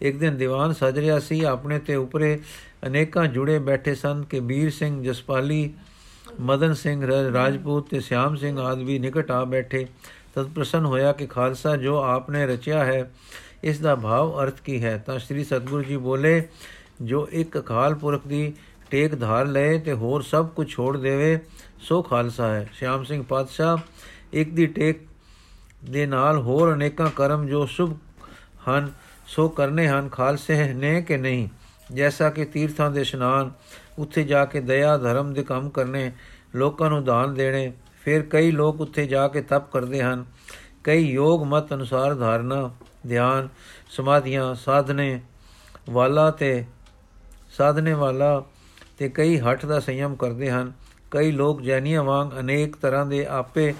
[0.00, 2.40] ਇੱਕ ਦਿਨ ਦੀਵਾਨ ਸਜ ਰਿਹਾ ਸੀ, ਆਪਣੇ ਤੇ ਉਪਰੇ
[2.86, 5.72] ਅਨੇਕਾਂ ਜੁੜੇ ਬੈਠੇ ਸਨ ਕਿ ਵੀਰ ਸਿੰਘ, ਜਸਪਾਲੀ,
[6.40, 9.86] ਮਦਨ ਸਿੰਘ ਰਾਜਪੂਤ ਤੇ ਸਿਆਮ ਸਿੰਘ ਆਦਿ ਵੀ ਨਿਕਟ ਆ ਬੈਠੇ।
[10.34, 13.10] ਤਦ ਪ੍ਰਸੰਨ ਹੋਇਆ ਕਿ ਖਾਲਸਾ ਜੋ ਆਪਨੇ ਰਚਿਆ ਹੈ,
[13.64, 14.96] ਇਸ ਦਾ ਭਾਵ ਅਰਥ ਕੀ ਹੈ?
[15.06, 16.42] ਤਾਂ ਸ੍ਰੀ ਸਤਗੁਰੂ ਜੀ ਬੋਲੇ
[17.02, 18.52] ਜੋ ਇੱਕ ਅਕਾਲ ਪੁਰਖ ਦੀ
[18.90, 21.38] ਟੇਕ ਧਾਰ ਲਏ ਤੇ ਹੋਰ ਸਭ ਕੁਝ ਛੋੜ ਦੇਵੇ,
[21.80, 23.76] ਸੋ ਖਾਲਸਾ ਹੈ। ਸ਼ਿਆਮ ਸਿੰਘ ਪਾਤਸ਼ਾਹ
[24.32, 25.00] ਇੱਕ ਦੀ ਟੇਕ
[25.90, 27.96] ਦੇ ਨਾਲ ਹੋਰ ਅਨੇਕਾਂ ਕਰਮ ਜੋ ਸ਼ੁਭ
[28.68, 28.92] ਹਨ,
[29.26, 31.48] ਸੋ ਕਰਨੇ ਹਨ। ਖਾਲਸੇ ਨੇ ਕਿ ਨਹੀਂ?
[31.92, 33.52] ਜੈਸਾ ਕਿ ਤੀਰਥਾਂ ਦੇ ਇਸ਼ਨਾਨ,
[33.98, 36.12] ਉੱਥੇ ਜਾ ਕੇ ਦਇਆ, ਧਰਮ ਦੇ ਕੰਮ ਕਰਨੇ,
[36.54, 40.24] ਲੋਕਾਂ ਨੂੰ ਦਾਨ ਦੇਣੇ, ਫਿਰ ਕਈ ਲੋਕ ਉੱਥੇ ਜਾ ਕੇ ਤਪ ਕਰਦੇ ਹਨ।
[40.84, 42.70] ਕਈ ਯੋਗ ਮਤ ਅਨੁਸਾਰ ਧਾਰਨਾ,
[43.08, 43.48] ਧਿਆਨ,
[43.90, 45.20] ਸਮਾਧੀਆਂ, ਸਾਧਨੇ
[45.90, 46.64] ਵਾਲਾ ਤੇ
[47.56, 48.42] ਸਾਧਨੇ ਵਾਲਾ
[48.98, 50.72] ਤੇ ਕਈ ਹੱਠ ਦਾ ਸੰਯਮ ਕਰਦੇ ਹਨ।
[51.10, 53.74] ਕਈ ਲੋਕ ਜੈਨੀਆਂ ਵਾਂਗ ਅਨੇਕ ਤਰ੍ਹਾਂ ਦੇ ਆਪੇ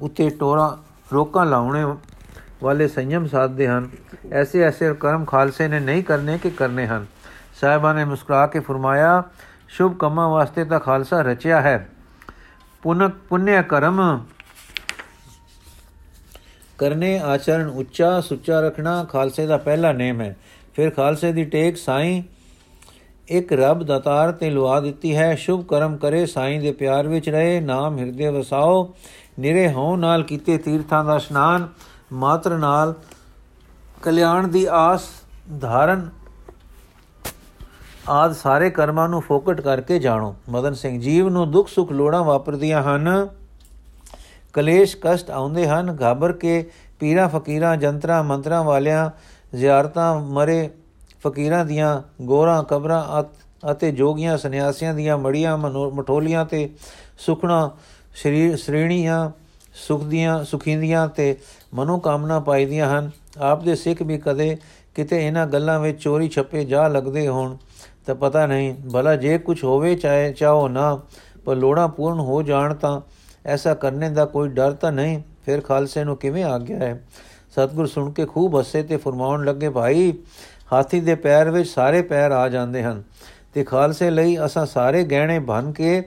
[0.00, 0.78] ਉੱਤੇ ਟੋਰਾ,
[1.12, 1.84] ਰੋਕਾਂ ਲਾਉਣੇ
[2.62, 3.88] ਵਾਲੇ ਸੰਯਮ ਸਾਧਦੇ ਹਨ।
[4.32, 7.06] ਐਸੇ ਐਸੇ ਕਰਮ ਖਾਲਸੇ ਨੇ ਨਹੀਂ ਕਰਨੇ ਕਿ ਕਰਨੇ ਹਨ।
[7.60, 9.22] ਸਾਹਿਬਾਨ ਨੇ ਮੁਸਕਰਾ ਕੇ ਫਰਮਾਇਆ,
[9.68, 11.88] ਸ਼ੁਭ ਕੰਮਾਂ ਵਾਸਤੇ ਤਾਂ ਖਾਲਸਾ ਰਚਿਆ ਹੈ।
[12.82, 14.24] ਪੁਨਕ, ਪੁੰਨਿਆ ਕਰਮ,
[16.78, 20.36] ਕਰਨੇ ਆਚਰਣ ਉੱਚਾ ਸੁੱਚਾ ਰੱਖਣਾ ਖਾਲਸੇ ਦਾ ਪਹਿਲਾ ਨੇਮ ਹੈ।
[20.74, 22.22] ਫਿਰ ਖਾਲਸੇ ਦੀ ਟੇਕ ਸਾਈਂ
[23.28, 27.60] ਇੱਕ ਰੱਬ ਦਾਤਾਰ ਤੇ ਲਵਾ ਦਿੱਤੀ ਹੈ। ਸ਼ੁਭ ਕਰਮ ਕਰੇ, ਸਾਈਂ ਦੇ ਪਿਆਰ ਵਿੱਚ ਰਹੇ,
[27.60, 28.94] ਨਾਮ ਹਿਰਦੇ ਵਸਾਓ।
[29.38, 31.68] ਨਿਰੇ ਹੋਂ ਨਾਲ ਕੀਤੇ ਤੀਰਥਾਂ ਦਾ ਇਸ਼ਨਾਨ।
[32.12, 32.94] ਮਾਤਰ ਨਾਲ
[34.02, 35.02] ਕਲਿਆਣ ਦੀ ਆਸ
[35.60, 36.08] ਧਾਰਨ।
[38.08, 42.82] ਆਦ ਸਾਰੇ ਕਰਮਾਂ ਨੂੰ ਫੋਕਟ ਕਰਕੇ ਜਾਣੋ। ਮਦਨ ਸਿੰਘ, ਜੀਵ ਨੂੰ ਦੁੱਖ ਸੁੱਖ ਲੋੜਾਂ ਵਾਪਰਦੀਆਂ
[42.82, 43.28] ਹਨ।
[44.52, 49.10] ਕਲੇਸ਼ ਕਸ਼ਟ ਆਉਂਦੇ ਹਨ। ਘਾਬਰ ਕੇ ਪੀਰਾਂ ਫਕੀਰਾਂ, ਜੰਤਰਾਂ ਮੰਤਰਾਂ ਵਾਲਿਆਂ,
[49.56, 50.70] ਜ਼ਿਆਰਤਾਂ ਮਰੇ
[51.22, 53.22] ਫਕੀਰਾਂ ਦੀਆਂ ਗੋਰਾਂ, ਕਬਰਾਂ
[53.72, 56.68] ਅਤੇ ਜੋਗੀਆਂ, ਸੰਨਿਆਸੀਆਂ ਦੀਆਂ ਮੜੀਆਂ ਮਠੋਲੀਆਂ ਤੇ
[57.18, 57.70] ਸੁਖਣਾ
[58.14, 59.30] ਸਰੀਰ ਸ਼੍ਰੇਣੀਆਂ
[59.74, 61.36] ਸੁਖ ਦੀਆਂ, ਸੁਖੀਂਦੀਆਂ ਤੇ
[61.74, 64.56] ਮਨੋ ਕਾਮਨਾ ਪਾਈਦੀਆਂ ਹਨ। ਆਪ ਦੇ ਸਿੱਖ ਵੀ ਕਦੇ
[64.94, 67.56] ਕਿਤੇ ਇਹਨਾਂ ਗੱਲਾਂ ਵਿੱਚ ਚੋਰੀ ਛੱਪੇ ਜਾ ਲੱਗਦੇ ਹੋਣ
[68.06, 70.98] ਤਾਂ ਪਤਾ ਨਹੀਂ, ਭਲਾ ਜੇ ਕੁਝ ਹੋਵੇ ਚਾਹੇ, ਚਾਹੋ ਨਾ,
[71.44, 73.00] ਪਰ ਲੋੜਾ ਪੂਰਨ ਹੋ ਜਾਣ ਤਾਂ
[73.46, 77.02] ਐਸਾ ਕਰਨੇ ਦਾ ਕੋਈ ਡਰ ਤਾਂ ਨਹੀਂ। ਫਿਰ ਖਾਲਸੇ ਨੂੰ ਕਿਵੇਂ ਆ ਗਿਆ ਹੈ?
[77.50, 80.12] ਸਤਗੁਰ ਸੁਣ ਕੇ ਖੂਬ ਹੱਸੇ ਤੇ ਫਰਮਾਉਣ ਲੱਗੇ, ਭਾਈ
[80.72, 83.02] ਹਾਥੀ ਦੇ ਪੈਰ ਵਿੱਚ ਸਾਰੇ ਪੈਰ ਆ ਜਾਂਦੇ ਹਨ।
[83.54, 86.02] ਤੇ ਖਾਲਸੇ ਲਈ ਅਸਾਂ ਸਾਰੇ ਗਹਿਣੇ ਬਨ ਕੇ,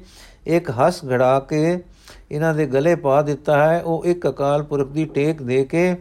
[0.48, 1.84] ਇੱਕ ਹੱਸ ਘੜਾ ਕੇ
[2.32, 5.96] ਇਹਨਾਂ ਦੇ ਗਲੇ ਪਾ ਦਿੱਤਾ ਹੈ। ਉਹ ਇੱਕ ਅਕਾਲ ਪੁਰਖ ਦੀ ਟੇਕ ਦੇ ਕੇ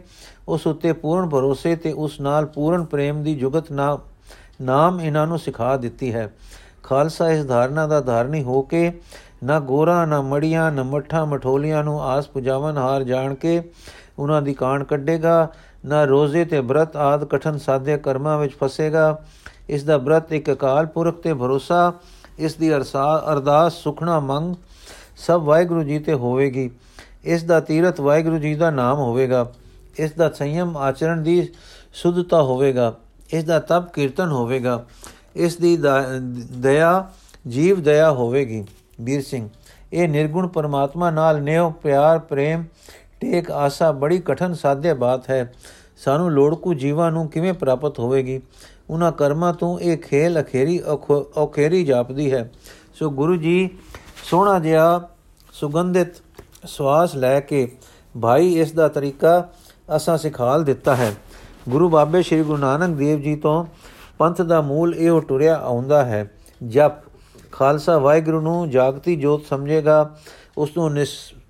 [0.47, 3.97] ਉਸ ਉੱਤੇ ਪੂਰਨ ਭਰੋਸੇ ਤੇ ਉਸ ਨਾਲ ਪੂਰਨ ਪ੍ਰੇਮ ਦੀ ਜੁਗਤ ਨਾ,
[4.61, 6.33] ਨਾਮ ਇਹਨਾਂ ਨੂੰ ਸਿਖਾ ਦਿੱਤੀ ਹੈ।
[6.83, 8.91] ਖਾਲਸਾ ਇਸ ਧਾਰਨਾ ਦਾ ਧਾਰਨੀ ਹੋ ਕੇ
[9.43, 13.61] ਨਾ ਗੋਰਾ, ਨਾ ਮੜੀਆਂ, ਨਾ ਮੱਠਾ, ਮਠੋਲੀਆਂ ਨੂੰ ਆਸ ਪੁਜਾਵਨ ਹਾਰ ਜਾਣ ਕੇ
[14.19, 15.47] ਉਹਨਾਂ ਦੀ ਕਾਣ ਕੱਢੇਗਾ।
[15.85, 19.17] ਨਾ ਰੋਜ਼ੇ ਤੇ ਬ੍ਰਤ ਆਦ ਕਠਨ ਸਾਧੇ ਕਰਮਾਂ ਵਿੱਚ ਫਸੇਗਾ।
[19.69, 21.93] ਇਸ ਦਾ ਬ੍ਰਤ ਇੱਕ ਅਕਾਲ ਪੁਰਖ ਤੇ ਭਰੋਸਾ,
[22.39, 24.55] ਇਸ ਦੀ ਅਰਦਾਸ ਸੁਖਣਾ ਮੰਗ
[25.17, 26.69] ਸਭ ਵਾਹਿਗੁਰੂ ਜੀ ਤੇ ਹੋਵੇਗੀ।
[27.23, 29.51] ਇਸ ਦਾ ਤੀਰਥ ਵਾਹਿਗੁਰੂ ਜੀ ਦਾ ਨਾਮ ਹੋਵੇਗਾ।
[29.99, 31.47] ਇਸ ਦਾ ਸੰਯਮ ਆਚਰਣ ਦੀ
[31.93, 32.93] ਸੁਧਤਾ ਹੋਵੇਗਾ।
[33.33, 34.83] ਇਸ ਦਾ ਤਪ ਕੀਰਤਨ ਹੋਵੇਗਾ।
[35.35, 37.09] ਇਸ ਦੀ ਦਇਆ,
[37.47, 38.63] ਜੀਵ ਦਇਆ ਹੋਵੇਗੀ।
[39.01, 39.49] ਵੀਰ ਸਿੰਘ,
[39.93, 42.63] ਇਹ ਨਿਰਗੁਣ ਪਰਮਾਤਮਾ ਨਾਲ ਨਿਉ ਪਿਆਰ, ਪ੍ਰੇਮ
[43.21, 45.53] ਟੇਕ ਆਸਾ ਬੜੀ ਕਠਨ ਸਾਧਿਆ ਬਾਤ ਹੈ।
[45.97, 48.41] ਸਾਨੂੰ ਲੋੜਕੂ ਜੀਵਾਂ ਨੂੰ ਕਿਵੇਂ ਪ੍ਰਾਪਤ ਹੋਵੇਗੀ?
[48.89, 50.81] ਉਹਨਾਂ ਕਰਮਾਂ ਤੋਂ ਇਹ ਖੇਲ ਅਖੇਰੀ
[51.37, 52.51] ਔਖੇਰੀ ਜਾਪਦੀ ਹੈ।
[52.93, 53.69] ਸੋ ਗੁਰੂ ਜੀ
[54.23, 55.09] ਸੋਹਣਾ ਜਿਹਾ
[55.53, 56.07] ਸੁਗੰਧਿਤ
[56.65, 57.71] ਸਵਾਸ ਲੈ ਕੇ
[58.21, 59.49] ਭਾਈ ਇਸ ਦਾ ਤਰੀਕਾ
[59.95, 61.13] ਅਸਾਂ ਸਿਖਾਲ ਦਿੱਤਾ ਹੈ।
[61.69, 63.65] ਗੁਰੂ ਬਾਬੇ ਸ੍ਰੀ ਗੁਰੂ ਨਾਨਕ ਦੇਵ ਜੀ ਤੋਂ
[64.17, 66.31] ਪੰਥ ਦਾ ਮੂਲ ਇਹੋ ਟੁਰਿਆ ਆਉਂਦਾ ਹੈ।
[66.67, 66.91] ਜਪ।
[67.51, 70.15] ਖਾਲਸਾ ਵਾਹਿਗੁਰੂ ਨੂੰ ਜਾਗਤੀ ਜੋਤ ਸਮਝੇਗਾ,
[70.57, 70.93] ਉਸ ਨੂੰ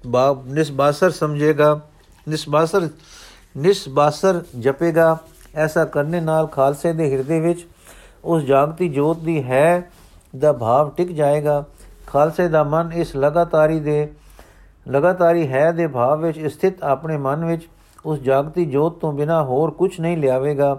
[0.04, 1.80] ਨਿਸਬਾਸਰ ਸਮਝੇਗਾ,
[2.28, 2.90] ਨਿਸਬਾਸਰ
[3.58, 5.18] ਨਿਸਬਾਸਰ ਜਪੇਗਾ।
[5.56, 7.66] ਐਸਾ ਕਰਨੇ ਨਾਲ ਖਾਲਸੇ ਦੇ ਹਿਰਦੇ ਵਿੱਚ
[8.26, 9.92] ਉਸ ਜਾਗਤੀ ਜੋਤ ਦੀ ਹੈ
[10.38, 11.64] ਦਾ ਭਾਵ ਟਿਕ ਜਾਏਗਾ।
[12.08, 14.08] ਖਾਲਸੇ ਦਾ ਮਨ ਇਸ ਲਗਾਤਾਰੀ ਦੇ,
[14.90, 17.68] ਲਗਾਤਾਰੀ ਹੈ ਦੇ ਭਾਵ ਵਿੱਚ ਸਥਿਤ ਆਪਣੇ ਮਨ ਵਿੱਚ
[18.06, 20.78] ਉਸ ਜਾਗਤੀ ਜੋਤ ਤੋਂ ਬਿਨਾ ਹੋਰ ਕੁਝ ਨਹੀਂ ਲਿਆਵੇਗਾ।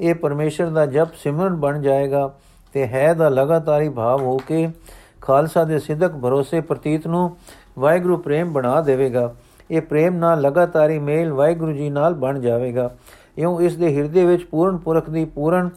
[0.00, 2.30] ਇਹ ਪਰਮੇਸ਼ਰ ਦਾ ਜਪ ਸਿਮਰਨ ਬਣ ਜਾਏਗਾ
[2.74, 4.68] ਤੇ ਹੈ ਦਾ ਲਗਾਤਾਰੀ ਭਾਵ ਹੋ ਕੇ
[5.20, 7.36] ਖਾਲਸਾ ਦੇ ਸਿੱਧਕ ਭਰੋਸੇ ਪ੍ਰਤੀਤ ਨੂੰ
[7.78, 9.34] ਵਾਹਿਗੁਰੂ ਪ੍ਰੇਮ ਬਣਾ ਦੇਵੇਗਾ।
[9.70, 12.90] ਇਹ ਪ੍ਰੇਮ ਨਾਲ ਲਗਾਤਾਰੀ ਮੇਲ ਵਾਹਿਗੁਰੂ ਜੀ ਨਾਲ ਬਣ ਜਾਵੇਗਾ।
[13.38, 15.70] ਇਉਂ ਇਸ ਦੇ ਹਿਰਦੇ ਵਿੱਚ ਪੂਰਨ ਪੁਰਖ ਦੀ ਪੂਰਨ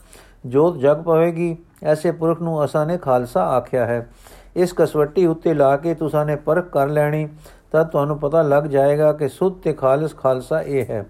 [0.46, 4.08] ਜੋਤ ਜਗ ਪਵੇਗੀ। ਐਸੇ ਪੁਰਖ ਨੂੰ ਅਸਾਂ ਨੇ ਖਾਲਸਾ ਆਖਿਆ ਹੈ।
[4.56, 7.28] ਇਸ ਕਸਵੱਟੀ ਉੱਤੇ ਲਾ ਕੇ ਤੁਸਾਂ ਨੇ ਪਰਖ ਕਰ ਲੈਣੀ,
[7.72, 11.06] ਤਾਂ ਤੁਹਾਨੂੰ ਪਤਾ ਲੱਗ ਜਾਏਗਾ ਕਿ ਸੁੱਧ ਤੇ ਖਾਲਸ ਖਾਲਸਾ ਇਹ ਹੈ।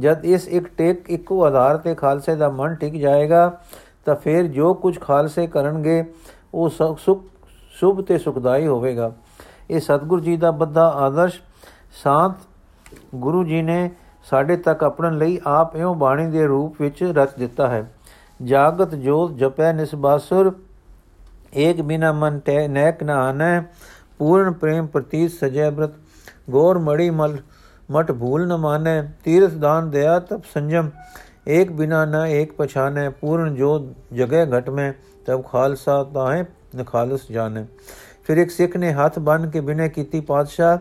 [0.00, 3.60] ਜਦ ਇਸ ਇੱਕ ਟੇਕ ਇੱਕੋ ਆਧਾਰ ਤੇ ਖਾਲਸੇ ਦਾ ਮਨ ਟਿਕ ਜਾਏਗਾ,
[4.04, 6.04] ਤਾਂ ਫਿਰ ਜੋ ਕੁਝ ਖਾਲਸੇ ਕਰਨਗੇ,
[6.54, 6.98] ਉਹ ਸੁਖ
[7.74, 9.12] ਸੁਭ ਤੇ ਸੁਖਦਾਈ ਹੋਵੇਗਾ।
[9.70, 11.40] ਇਹ ਸਤਿਗੁਰੂ ਜੀ ਦਾ ਬੱਧਾ ਆਦਰਸ਼
[12.02, 12.32] ਸਾਥ
[13.14, 13.90] ਗੁਰੂ ਜੀ ਨੇ
[14.26, 17.84] ਸਾਡੇ ਤੱਕ ਅਪਣਨ ਲਈ ਆਪ ਇਉਂ ਬਾਣੀ ਦੇ ਰੂਪ ਵਿੱਚ ਰਚ ਦਿੱਤਾ ਹੈ।
[18.42, 20.52] ਜਾਗਤ ਜੋਤ ਜਪੈ ਨਿਸਬਾਸੁਰ
[21.56, 23.60] ਏਕ ਬਿਨਾ ਮਨ ਤੈ ਨੈਕ ਨਾ ਆਨੈ
[24.18, 25.92] ਪੂਰਨ ਪ੍ਰੇਮ ਪ੍ਰਤੀਤ ਸਜੈ ਬ੍ਰਤ,
[26.50, 27.36] ਗੌਰ ਮੜੀ ਮਲ
[27.90, 30.90] ਮਟ ਭੂਲ ਨ ਮਾਨੈ ਤੀਰਥ ਦਾਨ ਦਇਆ ਤਪ ਸੰਜਮ,
[31.48, 34.92] ਏਕ ਬਿਨਾ ਨ ਏਕ ਪਛਾਨੈ ਪੂਰਨ ਜੋਤ ਜਗੈ ਘਟ ਮੈਂ
[35.26, 36.44] ਤਬ ਖਾਲਸਾ ਤਾਹੇ
[36.76, 37.64] ਨਖਾਲਸ ਜਾਣੈ
[38.24, 40.78] ਫਿਰ ਇੱਕ ਸਿੱਖ ਨੇ ਹੱਥ ਬੰਨ ਕੇ ਬਿਨੇ ਕੀਤੀ, ਪਾਤਸ਼ਾਹ,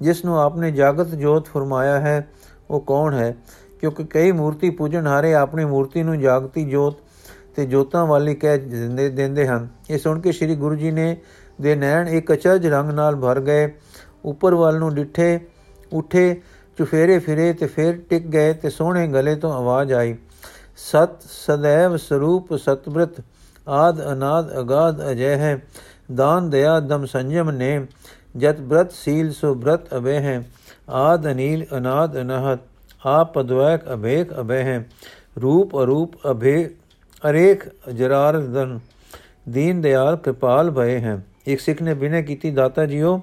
[0.00, 2.28] ਜਿਸ ਨੂੰ ਆਪਨੇ ਜਾਗਤ ਜੋਤ ਫਰਮਾਇਆ ਹੈ,
[2.70, 3.34] ਉਹ ਕੌਣ ਹੈ?
[3.80, 6.98] ਕਿਉਂਕਿ ਕਈ ਮੂਰਤੀ ਪੂਜਣ ਹਾਰੇ ਆਪਣੀ ਮੂਰਤੀ ਨੂੰ ਜਾਗਤੀ ਜੋਤ
[7.56, 11.16] ਤੇ ਜੋਤਾਂ ਵਾਲੀ ਕਹਿ ਦਿੰਦੇ ਦਿੰਦੇ ਹਨ। ਇਹ ਸੁਣ ਕੇ ਸ੍ਰੀ ਗੁਰੂ ਜੀ ਨੇ
[11.60, 13.72] ਦੇ ਨੈਣ ਇੱਕ ਅਚਰਜ ਰੰਗ ਨਾਲ ਭਰ ਗਏ।
[14.24, 15.40] ਉੱਪਰ ਵੱਲ ਨੂੰ ਡਿੱਠੇ,
[15.92, 16.40] ਉਠੇ,
[16.78, 20.16] ਚੁਫੇਰੇ ਫਿਰੇ ਤੇ ਫਿਰ ਟਿਕ ਗਏ ਤੇ ਸੋਹਣੇ ਗਲੇ ਤੋਂ ਆਵਾਜ਼ ਆਈ,
[20.76, 23.20] ਸਤ ਸदैव ਸਰੂਪ ਸਤਬ੍ਰਤ
[23.68, 25.62] ਆਦ ਅਨਾਦ ਅਗਾਦ ਅਜੈ ਹੈ।
[26.14, 27.86] ਦਾਨ ਦਇਆ ਦਮ ਸੰਜਮ ਨੇ,
[28.36, 30.42] ਜਤ ਬ੍ਰਤ ਸੀਲ ਸੋ ਬ੍ਰਤ ਅਬੇ ਹੈ
[30.88, 32.58] ਆਦ ਅਨੀਲ ਅਨਾਦ ਅਨਹਤ
[33.06, 34.86] ਆਪ ਅਦਵੈਕ ਅਭੇਕ ਅਬੇ ਹੈ
[35.42, 36.70] ਰੂਪ ਅਰੂਪ ਅਭੇ,
[37.30, 38.78] ਅਰੇਖ ਜਰਾਰਦਨ
[39.48, 43.20] ਦੀਨ ਦਿਆਲ ਕਿਰਪਾਲ ਭਏ ਹੈ। ਇੱਕ ਸਿੱਖ ਨੇ ਬਿਨੇ ਕੀਤੀ, ਦਾਤਾ ਜੀਓ,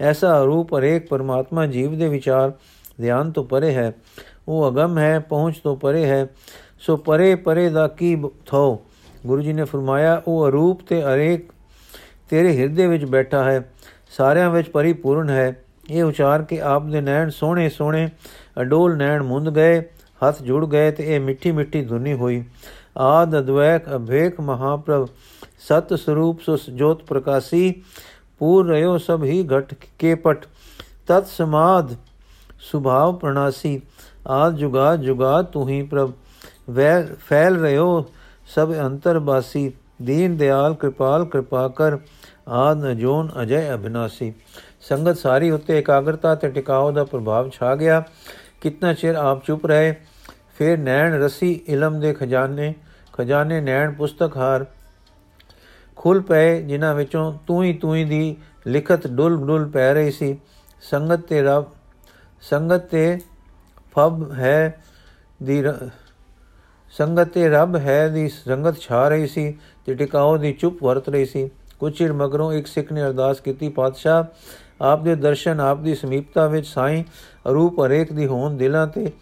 [0.00, 2.52] ਐਸਾ ਅਰੂਪ ਅਰੇਖ ਪਰਮਾਤਮਾ ਜੀਵ ਦੇ ਵਿਚਾਰ
[3.00, 3.92] ਧਿਆਨ ਤੋਂ ਪਰੇ ਹੈ।
[4.48, 6.26] ਉਹ ਅਗਮ ਹੈ, ਪਹੁੰਚ ਤੋਂ ਪਰੇ ਹੈ।
[6.80, 8.82] ਸੋ ਪਰੇ ਪਰੇ ਦਾ ਕੀ ਥੋ
[9.26, 11.53] ਗੁਰੂ ਜੀ ਨੇ ਫਰਮਾਇਆ, ਉਹ ਅਰੂਪ ਤੇ ਅਰੇਕ
[12.30, 13.60] ਤੇਰੇ ਹਿਰਦੇ ਵਿੱਚ ਬੈਠਾ ਹੈ,
[14.16, 15.56] ਸਾਰਿਆਂ ਵਿੱਚ ਪਰਿਪੂਰਨ ਹੈ।
[15.90, 18.08] ਇਹ ਉਚਾਰ ਕੇ ਆਪ ਦੇ ਨੈਣ ਸੋਹਣੇ ਸੋਹਣੇ
[18.60, 19.80] ਅਡੋਲ ਨੈਣ ਮੁੰਦ ਗਏ,
[20.20, 22.42] ਹੱਥ ਜੁੜ ਗਏ ਤੇ ਇਹ ਮਿੱਠੀ ਮਿੱਠੀ ਧੁਨੀ ਹੋਈ।
[22.98, 25.08] ਆਦ ਅਦਵੈਕ ਅਭੇਕ ਮਹਾਪ੍ਰਭ,
[25.58, 27.82] ਸਤ ਸਰੂਪ ਸੁਸ ਜੋਤ ਪ੍ਰਕਾਸ਼ੀ,
[28.38, 30.44] ਪੂਰ ਰਿਓ ਸਭ ਹੀ ਘਟ ਕੇ ਪਟ।
[31.06, 31.94] ਤਤ ਸਮਾਦ
[32.60, 33.80] ਸੁਭਾਵ ਪ੍ਰਣਾਸੀ,
[34.26, 36.12] ਆਦ ਜੁਗਾ ਜੁਗਾ ਤੂੰ ਹੀ ਪ੍ਰਭ,
[36.70, 38.04] ਵੈ ਫੈਲ ਰਿਓ
[38.46, 41.98] ਸਭ ਅੰਤਰ ਬਾਸੀ। ਦੀਨ ਦਿਆਲ ਕਿਰਪਾਲ ਕਿਰਪਾ ਕਰ,
[42.48, 44.32] ਆਦ ਜੋਨ ਅਜੈ ਅਬਿਨਾਸੀ
[44.80, 48.02] ਸੰਗਤ ਸਾਰੀ ਉੱਤੇ ਇਕਾਗਰਤਾ ਤੇ ਟਿਕਾਉ ਦਾ ਪ੍ਰਭਾਵ ਛਾ ਗਿਆ।
[48.60, 49.94] ਕਿੰਨਾ ਚਿਰ ਆਪ ਚੁੱਪ ਰਹੇ,
[50.58, 52.74] ਫਿਰ ਨੈਣ ਰਸੀ ਇਲਮ ਦੇ ਖਜ਼ਾਨੇ
[53.12, 54.66] ਖਜ਼ਾਨੇ ਨੈਣ ਪੁਸਤਕ ਹਾਰ।
[55.96, 60.38] ਖੁੱਲ ਪਏ ਜਿਨ੍ਹਾਂ ਵਿੱਚੋਂ ਤੂੰ ਹੀ ਤੂੰ ਹੀ ਦੀ ਲਿਖਤ ਡੁੱਲ ਡੁੱਲ ਪੈ ਰਹੀ ਸੀ।
[60.82, 61.66] ਸੰਗਤ ਤੇ ਰਬ,
[62.42, 63.18] ਸੰਗਤ ਤੇ
[63.92, 64.80] ਫਬ ਹੈ
[65.42, 65.62] ਦੀ
[66.92, 69.54] ਸੰਗਤ ਤੇ ਰੱਬ ਹੈ ਦੀ ਸੰਗਤ ਛਾ ਰਹੀ ਸੀ।
[69.86, 73.68] ਤੇ ਟਿਕਾਉ ਦੀ ਚੁੱਪ ਵਰਤ ਰਹੀ ਸੀ। ਕੁਝ ਚਿਰ ਮਗਰੋਂ ਇੱਕ ਸਿੱਖ ਨੇ ਅਰਦਾਸ ਕੀਤੀ,
[73.68, 74.24] ਪਾਤਸ਼ਾਹ,
[74.80, 77.04] ਆਪ ਦੇ ਦਰਸ਼ਨ ਆਪ ਦੀ ਸਮੀਪਤਾ ਵਿੱਚ ਸਾਈਂ
[77.48, 79.12] ਰੂਪ ਹਰੇਕ ਦੀ ਹੋਣ ਦਿਲਾਂ ਤੇ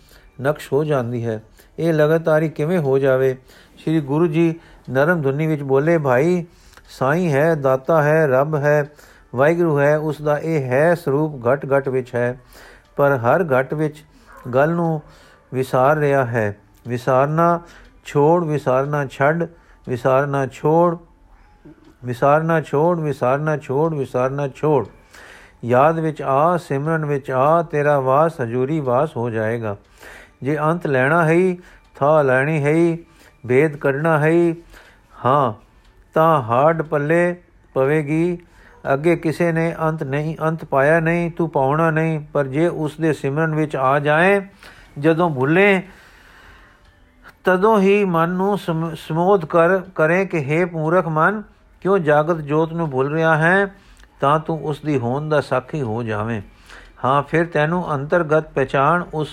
[0.40, 1.42] ਨਕਸ਼ ਹੋ ਜਾਂਦੀ ਹੈ।
[1.78, 3.36] ਇਹ ਲਗਾਤਾਰੀ ਕਿਵੇਂ ਹੋ ਜਾਵੇ?
[3.78, 4.54] ਸ੍ਰੀ ਗੁਰੂ ਜੀ
[4.90, 6.44] ਨਰਮ ਧੁਨੀ ਵਿੱਚ ਬੋਲੇ, ਭਾਈ,
[6.98, 8.90] ਸਾਈਂ ਹੈ, ਦਾਤਾ ਹੈ, ਰੱਬ ਹੈ,
[9.34, 12.40] ਵਾਹਿਗੁਰੂ ਹੈ, ਉਸ ਦਾ ਇਹ ਹੈ ਸਰੂਪ ਘਟ ਘਟ ਵਿੱਚ ਹੈ।
[12.96, 14.04] ਪਰ ਹਰ ਘਟ ਵਿੱਚ
[14.54, 15.02] ਗੱਲ ਨੂੰ
[15.54, 16.56] ਵਿਸਾਰ ਰਿਹਾ ਹੈ।
[16.88, 17.60] ਵਿਸਾਰਨਾ
[18.04, 19.46] ਛੋੜ, ਵਿਸਾਰਨਾ ਛੱਡ
[19.88, 20.96] ਵਿਸਾਰਨਾ ਛੋੜ
[22.04, 24.86] ਵਿਸਾਰਨਾ ਛੋੜ ਵਿਸਾਰਨਾ ਛੋੜ ਵਿਸਾਰਨਾ ਛੋੜ
[25.64, 29.76] ਯਾਦ ਵਿੱਚ ਆ, ਸਿਮਰਨ ਵਿੱਚ ਆ, ਤੇਰਾ ਵਾਸ ਹਜੂਰੀ ਵਾਸ ਹੋ ਜਾਏਗਾ।
[30.42, 31.56] ਜੇ ਅੰਤ ਲੈਣਾ ਹੈ
[31.94, 32.96] ਥਾ ਲੈਣੀ ਹੈ
[33.48, 34.54] ਭੇਦ ਕੱਢਣਾ ਹੈ
[35.24, 35.52] ਹਾਂ,
[36.14, 37.36] ਤਾਂ ਹਾਰਡ ਪੱਲੇ
[37.74, 38.38] ਪਵੇਗੀ।
[38.94, 43.12] ਅੱਗੇ ਕਿਸੇ ਨੇ ਅੰਤ ਨਹੀਂ, ਅੰਤ ਪਾਇਆ ਨਹੀਂ, ਤੂੰ ਪਾਉਣਾ ਨਹੀਂ, ਪਰ ਜੇ ਉਸ ਦੇ
[43.12, 44.40] ਸਿਮਰਨ ਵਿੱਚ ਆ ਜਾਏ,
[44.98, 45.82] ਜਦੋਂ ਭੁੱਲੇ
[47.44, 48.58] ਤਦੋਂ ਹੀ ਮਨ ਨੂੰ
[48.96, 51.42] ਸਮੋਧ ਕਰ, ਕਰੇ ਕਿ हे ਮੂਰਖ ਮਨ,
[51.80, 53.66] ਕਿਉਂ ਜਾਗਤ ਜੋਤ ਨੂੰ ਭੁੱਲ ਰਿਹਾ ਹੈ?
[54.20, 56.40] ਤਾਂ ਤੂੰ ਉਸ ਦੀ ਹੋਣ ਦਾ ਸਾਖੀ ਹੋ ਜਾਵੇਂ।
[57.04, 59.28] ਹਾਂ, ਫਿਰ ਤੈਨੂੰ ਅੰਤਰਗਤ ਪਛਾਣ ਉਸ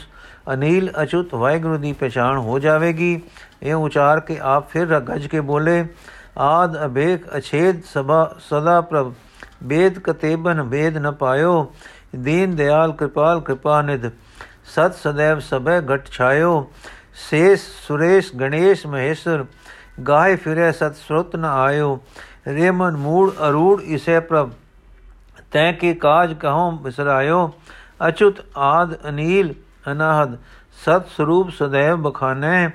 [0.54, 3.22] ਅਨੀਲ ਅਚੂਤ ਵਾਹਿਗੁਰੂ ਦੀ ਪਛਾਣ ਹੋ ਜਾਵੇਗੀ।
[3.64, 5.86] ਇਹ ਉਚਾਰ ਕੇ ਆਪ ਫਿਰ ਗੱਜ ਕੇ ਬੋਲੇ,
[6.38, 9.14] ਆਦ ਅਬੇਖ ਅਛੇਦ ਸਭਾ, ਸਦਾ ਪ੍ਰਭ,
[9.64, 11.72] ਬੇਦ ਕਤੇਬਨ ਬੇਦ ਨ ਪਾਇਓ।
[12.16, 14.10] ਦੀਨ ਦਿਆਲ ਕਿਰਪਾਲ ਕਿਰਪਾ ਨਿਧ,
[14.66, 16.72] ਸਤ ਸदैव ਸਭੇ ਘਟ ਛਾਇਓ।
[17.28, 19.46] ਸੇਸ, ਸੁਰੇਸ਼, ਗਣੇਸ਼, ਮਹੇਸ਼ਰ
[20.08, 22.00] ਗਾਏ ਫਿਰੇ, ਸਤ ਸਰੁਤ ਨ ਆਇਓ।
[22.48, 24.52] ਰੇਮਨ, ਮੂੜ, ਅਰੂੜ, ਇਸੇ ਪ੍ਰਭ
[25.52, 27.52] ਤੈ ਕੇ ਕਾਜ ਕਹਉ ਬਿਸਰਾਇਓ।
[28.08, 29.54] ਅਚੁਤ ਆਦ, ਅਨੀਲ,
[29.92, 30.38] ਅਨਾਹਦ,
[30.86, 32.70] ਸਤ ਸਰੂਪ ਸदैव ਬਖਾਨੇ,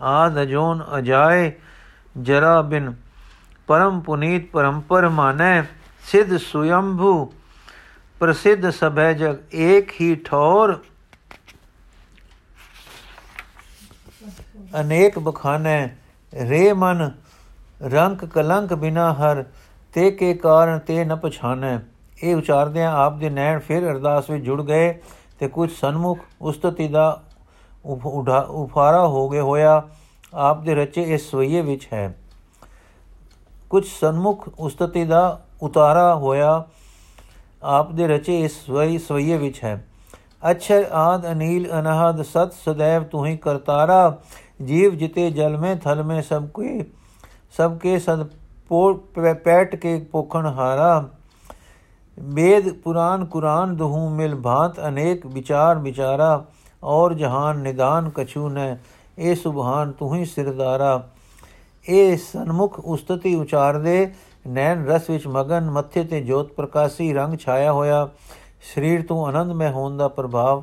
[0.00, 1.52] ਆਦ ਅਜੋਨ ਅਜਾਏ,
[2.22, 2.94] ਜਰਾ ਬਿਨ,
[3.66, 5.62] ਪਰਮ ਪੁਨੀਤ ਪਰੰਪਰ ਮਾਨੈ,
[6.04, 7.32] ਸਿਧ ਸੁਯੰਭੂ,
[8.20, 10.78] ਪ੍ਰਸਿੱਧ ਸਭੈ ਜਗ, ਏਕ ਹੀ ਠੌਰ
[14.80, 15.88] ਅਨੇਕ ਬਖਾਨੇ,
[16.32, 17.10] ਰੇ ਮਨ,
[17.82, 19.44] ਰੰਕ ਕਲੰਕ ਬਿਨਾ ਹਰ,
[19.94, 21.78] ਤੇ ਕੇ ਕਾਰਨ ਤੇ ਨ ਪਛਾਨੈ।
[22.22, 24.92] ਇਹ ਉਚਾਰਦਿਆਂ ਆਪ ਦੇ ਨੈਣ ਫਿਰ ਅਰਦਾਸ ਵਿੱਚ ਜੁੜ ਗਏ
[25.38, 27.22] ਤੇ ਕੁਝ ਸਨਮੁਖ ਉਸਤਤੀ ਦਾ
[27.86, 29.82] ਉਫਾਰਾ ਹੋ ਗਿਆ ਹੋਇਆ
[30.34, 32.14] ਆਪ ਦੇ ਰਚੇ ਇਸ ਸਵਈਏ ਵਿੱਚ ਹੈ।
[33.70, 36.64] ਕੁਝ ਸਨਮੁਖ ਉਸਤਤੀ ਦਾ ਉਤਾਰਾ ਹੋਇਆ
[37.62, 39.84] ਆਪ ਦੇ ਰਚੇ ਇਸ ਸਵਈ ਸਵਈਏ ਵਿੱਚ ਹੈ।
[40.50, 44.18] ਅਛਰ ਆਦ ਅਨੀਲ ਅਨਹਦ ਸਤ ਸदैव ਤੂੰ ਹੀ ਕਰਤਾਰਾ
[44.60, 46.70] जीव जिते जल में थल में सबके
[47.56, 48.28] सबके सद
[49.44, 50.88] पैठ के पोखण हारा
[52.18, 56.30] वेद पुराण कुरान दुहू मिल भांत अनेक विचार विचारा
[56.82, 58.76] ਔਰ ਜਹਾਨ ਨਿਦਾਨ ਕਛੂ ਨੇ
[59.18, 61.08] ਇਹ ਸੁਭਾਨ ਤੂੰ ਹੀ ਸਿਰਦਾਰਾ
[61.88, 64.14] ਇਹ ਸਨਮੁਖ ਉਸਤਤੀ ਉਚਾਰਦੇ,
[64.46, 68.08] ਨੈਣ ਰਸ ਵਿੱਚ ਮਗਨ ਮੱਥੇ ਤੇ ਜੋਤ ਪ੍ਰਕਾਸ਼ੀ ਰੰਗ ਛਾਇਆ ਹੋਇਆ।
[68.74, 70.62] ਸਰੀਰ ਤੋਂ ਆਨੰਦ ਮੈਂ ਹੋਣ ਦਾ ਪ੍ਰਭਾਵ,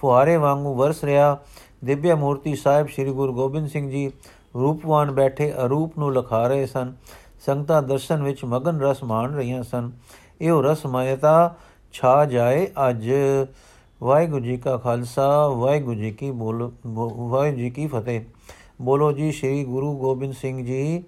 [0.00, 1.38] ਫੁਹਾਰੇ ਵਾਂਗੂ ਵਰਸ ਰਿਹਾ।
[1.84, 4.10] ਦਿਵਯ ਮੂਰਤੀ ਸਾਹਿਬ ਸ੍ਰੀ ਗੁਰੂ ਗੋਬਿੰਦ ਸਿੰਘ ਜੀ
[4.54, 6.92] ਰੂਪਵਾਨ ਬੈਠੇ ਅਰੂਪ ਨੂੰ ਲਖਾ ਰਹੇ ਸਨ।
[7.46, 9.90] ਸੰਗਤਾਂ ਦਰਸ਼ਨ ਵਿੱਚ ਮਗਨ ਰਸ ਮਾਣ ਰਹੀਆਂ ਸਨ।
[10.40, 11.54] ਇਹੋ ਰਸ ਮਾਇਤਾ
[11.92, 13.10] ਛਾ ਜਾਏ ਅੱਜ।
[14.02, 18.20] ਵਾਹਿਗੁਰੂ ਜੀ ਕਾ ਖਾਲਸਾ, ਵਾਹਿਗੁਰੂ ਜੀ ਕੀ ਬੋਲ, ਵਾਹਿਗੁਰੂ ਜੀ ਕੀ ਫਤਿਹ।
[18.82, 21.04] ਬੋਲੋ ਜੀ ਸ੍ਰੀ ਗੁਰੂ ਗੋਬਿੰਦ ਸਿੰਘ ਜੀ।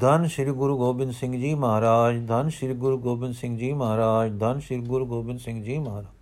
[0.00, 4.60] ਧੰਨ ਸ੍ਰੀ ਗੁਰੂ ਗੋਬਿੰਦ ਸਿੰਘ ਜੀ ਮਹਾਰਾਜ, ਧੰਨ ਸ੍ਰੀ ਗੁਰੂ ਗੋਬਿੰਦ ਸਿੰਘ ਜੀ ਮਹਾਰਾਜ, ਧੰਨ
[4.60, 6.21] ਸ੍ਰੀ ਗੁਰੂ ਗੋਬਿੰਦ ਸਿੰਘ ਜੀ ਮਹਾਰਾਜ।